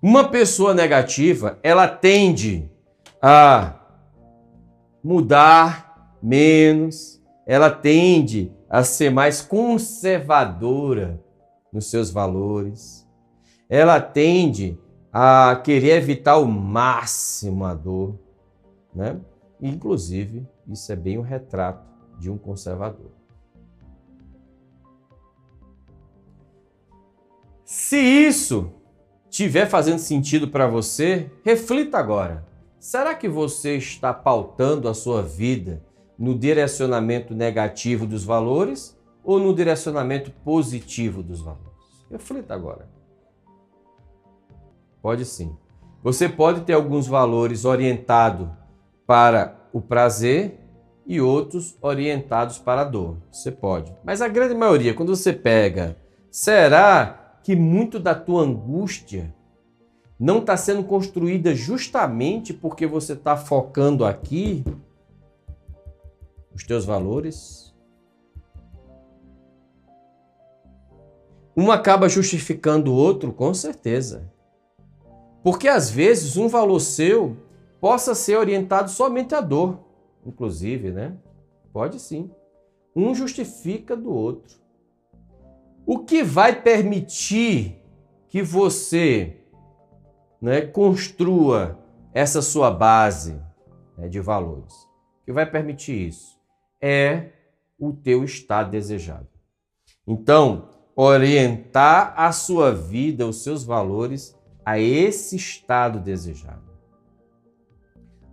Uma 0.00 0.24
pessoa 0.24 0.72
negativa, 0.72 1.58
ela 1.62 1.86
tende 1.86 2.70
a 3.20 3.83
mudar 5.04 6.18
menos, 6.22 7.22
ela 7.46 7.70
tende 7.70 8.50
a 8.70 8.82
ser 8.82 9.10
mais 9.10 9.42
conservadora 9.42 11.22
nos 11.70 11.90
seus 11.90 12.10
valores, 12.10 13.06
ela 13.68 14.00
tende 14.00 14.78
a 15.12 15.60
querer 15.62 15.98
evitar 15.98 16.38
o 16.38 16.46
máximo 16.46 17.66
a 17.66 17.74
dor, 17.74 18.18
né? 18.94 19.20
Inclusive, 19.60 20.46
isso 20.66 20.90
é 20.90 20.96
bem 20.96 21.18
o 21.18 21.20
um 21.20 21.24
retrato 21.24 21.86
de 22.18 22.30
um 22.30 22.38
conservador. 22.38 23.12
Se 27.64 27.98
isso 27.98 28.72
tiver 29.28 29.66
fazendo 29.66 29.98
sentido 29.98 30.48
para 30.48 30.66
você, 30.66 31.30
reflita 31.44 31.98
agora. 31.98 32.53
Será 32.84 33.14
que 33.14 33.26
você 33.26 33.78
está 33.78 34.12
pautando 34.12 34.90
a 34.90 34.92
sua 34.92 35.22
vida 35.22 35.82
no 36.18 36.38
direcionamento 36.38 37.34
negativo 37.34 38.06
dos 38.06 38.24
valores 38.24 38.94
ou 39.24 39.38
no 39.38 39.54
direcionamento 39.54 40.30
positivo 40.30 41.22
dos 41.22 41.40
valores? 41.40 41.72
Reflita 42.10 42.52
agora. 42.52 42.86
Pode 45.00 45.24
sim. 45.24 45.56
Você 46.02 46.28
pode 46.28 46.60
ter 46.60 46.74
alguns 46.74 47.06
valores 47.06 47.64
orientados 47.64 48.50
para 49.06 49.56
o 49.72 49.80
prazer 49.80 50.60
e 51.06 51.22
outros 51.22 51.78
orientados 51.80 52.58
para 52.58 52.82
a 52.82 52.84
dor. 52.84 53.16
Você 53.32 53.50
pode. 53.50 53.96
Mas 54.04 54.20
a 54.20 54.28
grande 54.28 54.54
maioria, 54.54 54.92
quando 54.92 55.16
você 55.16 55.32
pega, 55.32 55.96
será 56.30 57.38
que 57.42 57.56
muito 57.56 57.98
da 57.98 58.14
tua 58.14 58.42
angústia 58.42 59.34
não 60.18 60.38
está 60.38 60.56
sendo 60.56 60.84
construída 60.84 61.54
justamente 61.54 62.52
porque 62.54 62.86
você 62.86 63.14
está 63.14 63.36
focando 63.36 64.04
aqui 64.04 64.64
os 66.54 66.64
teus 66.64 66.84
valores? 66.84 67.74
Um 71.56 71.70
acaba 71.70 72.08
justificando 72.08 72.92
o 72.92 72.96
outro, 72.96 73.32
com 73.32 73.52
certeza. 73.54 74.30
Porque 75.42 75.68
às 75.68 75.90
vezes 75.90 76.36
um 76.36 76.48
valor 76.48 76.80
seu 76.80 77.36
possa 77.80 78.14
ser 78.14 78.36
orientado 78.36 78.90
somente 78.90 79.34
à 79.34 79.40
dor, 79.40 79.78
inclusive, 80.24 80.90
né? 80.90 81.16
Pode 81.72 82.00
sim. 82.00 82.30
Um 82.96 83.14
justifica 83.14 83.96
do 83.96 84.12
outro. 84.12 84.58
O 85.86 85.98
que 85.98 86.22
vai 86.22 86.62
permitir 86.62 87.82
que 88.28 88.42
você 88.42 89.43
né, 90.40 90.62
construa 90.62 91.78
essa 92.12 92.42
sua 92.42 92.70
base 92.70 93.40
né, 93.96 94.08
de 94.08 94.20
valores? 94.20 94.74
O 95.22 95.24
que 95.26 95.32
vai 95.32 95.46
permitir 95.46 96.08
isso? 96.08 96.38
É 96.80 97.30
o 97.78 97.92
teu 97.92 98.24
estado 98.24 98.70
desejado. 98.70 99.28
Então, 100.06 100.68
orientar 100.94 102.14
a 102.16 102.30
sua 102.30 102.72
vida, 102.72 103.26
os 103.26 103.42
seus 103.42 103.64
valores, 103.64 104.36
a 104.64 104.78
esse 104.78 105.36
estado 105.36 106.00
desejado. 106.00 106.62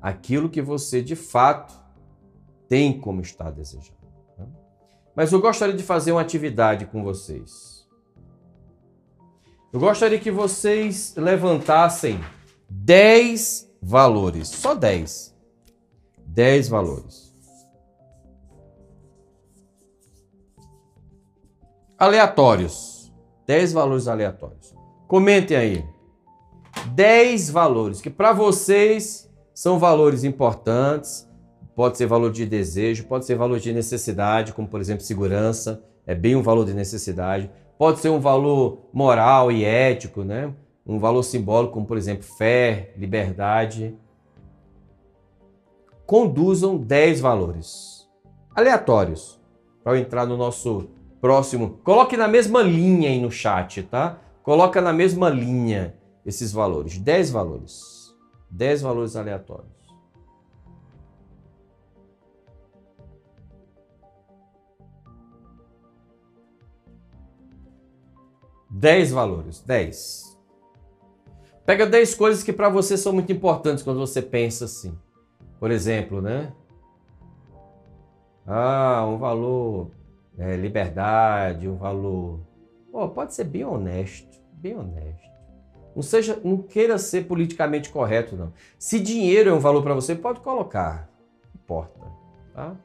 Aquilo 0.02 0.50
que 0.50 0.62
você 0.62 1.02
de 1.02 1.16
fato 1.16 1.74
tem 2.68 3.00
como 3.00 3.22
estado 3.22 3.56
desejado. 3.56 3.98
Né? 4.38 4.48
Mas 5.16 5.32
eu 5.32 5.42
gostaria 5.42 5.76
de 5.76 5.84
fazer 5.84 6.12
uma 6.12 6.22
atividade 6.22 6.86
com 6.86 7.04
vocês. 7.04 7.81
Eu 9.74 9.80
gostaria 9.80 10.20
que 10.20 10.30
vocês 10.30 11.14
levantassem 11.16 12.20
10 12.70 13.72
valores, 13.82 14.50
só 14.50 14.76
10. 14.76 15.34
10 16.18 16.68
valores. 16.68 17.34
Aleatórios. 21.98 23.14
10 23.48 23.72
valores 23.72 24.08
aleatórios. 24.10 24.76
Comentem 25.08 25.56
aí. 25.56 25.86
10 26.94 27.50
valores 27.50 28.02
que 28.02 28.10
para 28.10 28.34
vocês 28.34 29.30
são 29.54 29.80
valores 29.80 30.26
importantes. 30.26 31.30
Pode 31.74 31.98
ser 31.98 32.08
valor 32.08 32.32
de 32.32 32.46
desejo, 32.46 33.06
pode 33.06 33.26
ser 33.26 33.36
valor 33.36 33.58
de 33.60 33.72
necessidade, 33.72 34.52
como 34.52 34.68
por 34.68 34.82
exemplo 34.82 35.04
segurança, 35.04 35.82
é 36.06 36.14
bem 36.14 36.36
um 36.36 36.42
valor 36.42 36.66
de 36.66 36.74
necessidade. 36.74 37.50
Pode 37.82 38.00
ser 38.00 38.10
um 38.10 38.20
valor 38.20 38.78
moral 38.94 39.52
e 39.52 39.65
ético, 39.65 40.24
né? 40.24 40.54
Um 40.86 41.00
valor 41.00 41.24
simbólico, 41.24 41.74
como 41.74 41.88
por 41.88 41.98
exemplo 41.98 42.22
fé, 42.22 42.94
liberdade. 42.96 43.98
Conduzam 46.06 46.78
10 46.78 47.22
valores 47.22 48.08
aleatórios 48.54 49.41
para 49.84 49.94
eu 49.94 49.98
entrar 50.00 50.28
no 50.28 50.38
nosso 50.38 50.91
próximo. 51.20 51.80
Coloque 51.84 52.15
na 52.15 52.28
mesma 52.28 52.62
linha 52.62 53.10
aí 53.10 53.20
no 53.20 53.32
chat, 53.32 53.82
tá? 53.82 54.20
Coloca 54.44 54.80
na 54.80 54.94
mesma 54.94 55.28
linha 55.28 55.96
esses 56.24 56.52
valores, 56.52 57.00
10 57.00 57.32
valores. 57.32 58.15
10 58.52 58.84
valores 58.84 59.15
aleatórios. 59.15 59.81
Dez 68.72 69.12
valores, 69.12 69.62
dez. 69.62 70.40
Pega 71.66 71.86
dez 71.86 72.16
coisas 72.16 72.42
que 72.42 72.54
para 72.54 72.70
você 72.70 72.98
são 72.98 73.12
muito 73.12 73.32
importantes 73.32 73.84
quando 73.84 74.00
você 74.00 74.22
pensa 74.22 74.66
assim. 74.66 74.98
Por 75.60 75.70
exemplo, 75.70 76.22
né? 76.22 76.54
Ah, 78.48 79.06
um 79.06 79.18
valor 79.18 79.92
é, 80.38 80.56
liberdade, 80.56 81.68
um 81.68 81.76
valor. 81.76 82.40
Oh, 82.92 83.10
pode 83.10 83.34
ser 83.34 83.44
bem 83.44 83.66
honesto, 83.66 84.42
bem 84.54 84.78
honesto. 84.78 85.30
Não 85.94 86.02
seja, 86.02 86.40
não 86.44 86.58
queira 86.58 86.98
ser 86.98 87.28
politicamente 87.28 87.90
correto, 87.90 88.36
não. 88.38 88.54
Se 88.80 89.00
dinheiro 89.00 89.50
é 89.50 89.54
um 89.54 89.60
valor 89.60 89.84
para 89.84 89.94
você, 89.94 90.16
pode 90.16 90.40
colocar. 90.40 91.10
Não 91.44 91.62
importa. 91.62 92.00
Tá? 92.54 92.76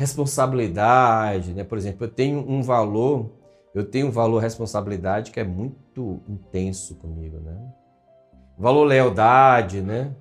responsabilidade, 0.00 1.52
né? 1.52 1.62
Por 1.62 1.76
exemplo, 1.76 2.06
eu 2.06 2.10
tenho 2.10 2.38
um 2.38 2.62
valor, 2.62 3.26
eu 3.74 3.84
tenho 3.84 4.08
um 4.08 4.10
valor 4.10 4.38
responsabilidade 4.38 5.30
que 5.30 5.40
é 5.40 5.44
muito 5.44 6.20
intenso 6.28 6.96
comigo, 6.96 7.38
né? 7.38 7.56
Valor 8.58 8.84
lealdade, 8.84 9.80
né? 9.80 10.14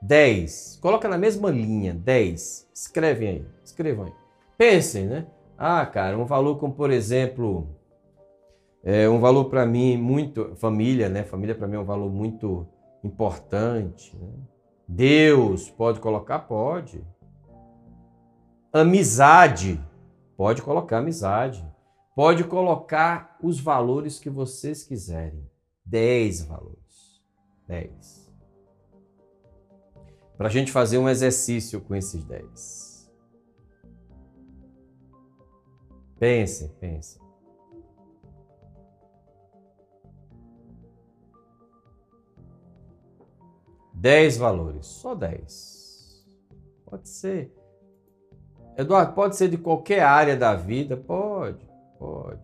10. 0.00 0.78
Coloca 0.80 1.08
na 1.08 1.18
mesma 1.18 1.50
linha, 1.50 1.92
10. 1.92 2.68
Escrevem 2.72 3.28
aí, 3.28 3.46
escrevam 3.64 4.06
aí. 4.06 4.12
Pensem, 4.56 5.06
né? 5.06 5.26
Ah, 5.58 5.84
cara, 5.84 6.16
um 6.16 6.24
valor 6.24 6.58
como, 6.58 6.72
por 6.72 6.90
exemplo, 6.90 7.68
é 8.82 9.08
um 9.08 9.20
valor 9.20 9.46
para 9.46 9.66
mim 9.66 9.96
muito 9.96 10.54
família, 10.56 11.08
né? 11.08 11.22
Família 11.22 11.54
para 11.54 11.66
mim 11.66 11.76
é 11.76 11.80
um 11.80 11.84
valor 11.84 12.10
muito 12.10 12.66
importante. 13.04 14.16
Né? 14.16 14.28
Deus 14.88 15.70
pode 15.70 16.00
colocar, 16.00 16.40
pode. 16.40 17.04
Amizade, 18.72 19.78
pode 20.36 20.62
colocar 20.62 20.98
amizade. 20.98 21.64
Pode 22.14 22.44
colocar 22.44 23.38
os 23.42 23.60
valores 23.60 24.18
que 24.18 24.28
vocês 24.28 24.82
quiserem. 24.82 25.48
Dez 25.84 26.42
valores. 26.42 27.22
Dez. 27.66 28.30
Para 30.36 30.48
a 30.48 30.50
gente 30.50 30.72
fazer 30.72 30.98
um 30.98 31.08
exercício 31.08 31.80
com 31.80 31.94
esses 31.94 32.24
dez. 32.24 33.10
Pensem, 36.18 36.68
pensem. 36.80 37.22
Dez 43.94 44.36
valores, 44.36 44.86
só 44.86 45.14
dez. 45.14 46.26
Pode 46.86 47.08
ser 47.08 47.54
Eduardo, 48.80 49.12
pode 49.12 49.36
ser 49.36 49.48
de 49.48 49.58
qualquer 49.58 50.00
área 50.00 50.36
da 50.36 50.54
vida? 50.54 50.96
Pode, 50.96 51.69
pode. 52.00 52.40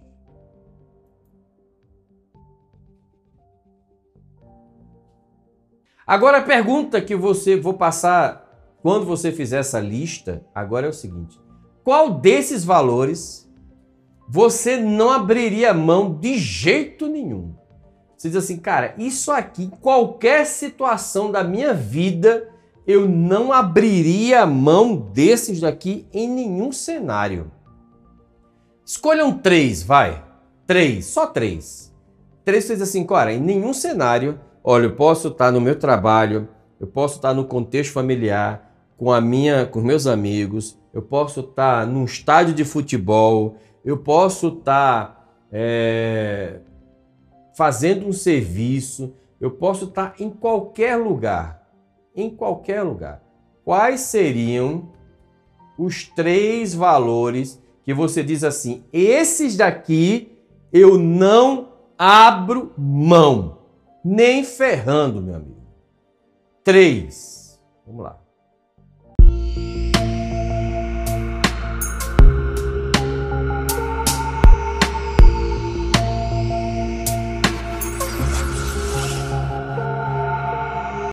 Agora 6.06 6.38
a 6.38 6.42
pergunta 6.42 7.00
que 7.00 7.16
você 7.16 7.56
vou 7.56 7.74
passar 7.74 8.44
quando 8.80 9.04
você 9.04 9.32
fizer 9.32 9.58
essa 9.58 9.80
lista, 9.80 10.46
agora 10.54 10.86
é 10.86 10.90
o 10.90 10.92
seguinte: 10.92 11.40
qual 11.82 12.20
desses 12.20 12.64
valores 12.64 13.50
você 14.28 14.76
não 14.76 15.10
abriria 15.10 15.74
mão 15.74 16.14
de 16.14 16.38
jeito 16.38 17.08
nenhum? 17.08 17.54
Você 18.16 18.28
diz 18.28 18.36
assim, 18.36 18.58
cara, 18.58 18.94
isso 18.96 19.30
aqui, 19.30 19.70
qualquer 19.80 20.46
situação 20.46 21.30
da 21.30 21.44
minha 21.44 21.74
vida, 21.74 22.48
eu 22.86 23.08
não 23.08 23.52
abriria 23.52 24.46
mão 24.46 24.96
desses 24.96 25.60
daqui 25.60 26.06
em 26.12 26.28
nenhum 26.28 26.72
cenário. 26.72 27.50
Escolham 28.86 29.36
três, 29.36 29.82
vai. 29.82 30.24
Três, 30.66 31.06
só 31.06 31.26
três. 31.26 31.92
Três 32.44 32.64
você 32.64 32.74
diz 32.74 32.82
assim, 32.82 33.04
cara, 33.04 33.32
em 33.32 33.40
nenhum 33.40 33.74
cenário, 33.74 34.40
olha, 34.62 34.84
eu 34.84 34.94
posso 34.94 35.28
estar 35.28 35.50
no 35.50 35.60
meu 35.60 35.76
trabalho, 35.78 36.48
eu 36.80 36.86
posso 36.86 37.16
estar 37.16 37.34
no 37.34 37.44
contexto 37.44 37.92
familiar, 37.92 38.72
com 38.96 39.12
a 39.12 39.20
minha, 39.20 39.66
com 39.66 39.80
meus 39.80 40.06
amigos, 40.06 40.78
eu 40.94 41.02
posso 41.02 41.40
estar 41.40 41.86
num 41.86 42.04
estádio 42.04 42.54
de 42.54 42.64
futebol, 42.64 43.56
eu 43.84 43.98
posso 43.98 44.48
estar 44.48 45.36
é, 45.50 46.60
fazendo 47.56 48.06
um 48.06 48.12
serviço, 48.12 49.12
eu 49.40 49.50
posso 49.50 49.86
estar 49.86 50.14
em 50.20 50.30
qualquer 50.30 50.96
lugar 50.96 51.66
em 52.16 52.30
qualquer 52.30 52.82
lugar. 52.82 53.22
Quais 53.62 54.00
seriam 54.00 54.90
os 55.78 56.04
três 56.04 56.74
valores 56.74 57.62
que 57.86 57.94
você 57.94 58.22
diz 58.24 58.42
assim: 58.42 58.84
esses 58.92 59.56
daqui 59.56 60.36
eu 60.72 60.98
não 60.98 61.72
abro 61.96 62.74
mão, 62.76 63.60
nem 64.04 64.42
ferrando, 64.44 65.22
meu 65.22 65.36
amigo? 65.36 65.64
Três. 66.64 67.62
Vamos 67.86 68.02
lá. 68.02 68.20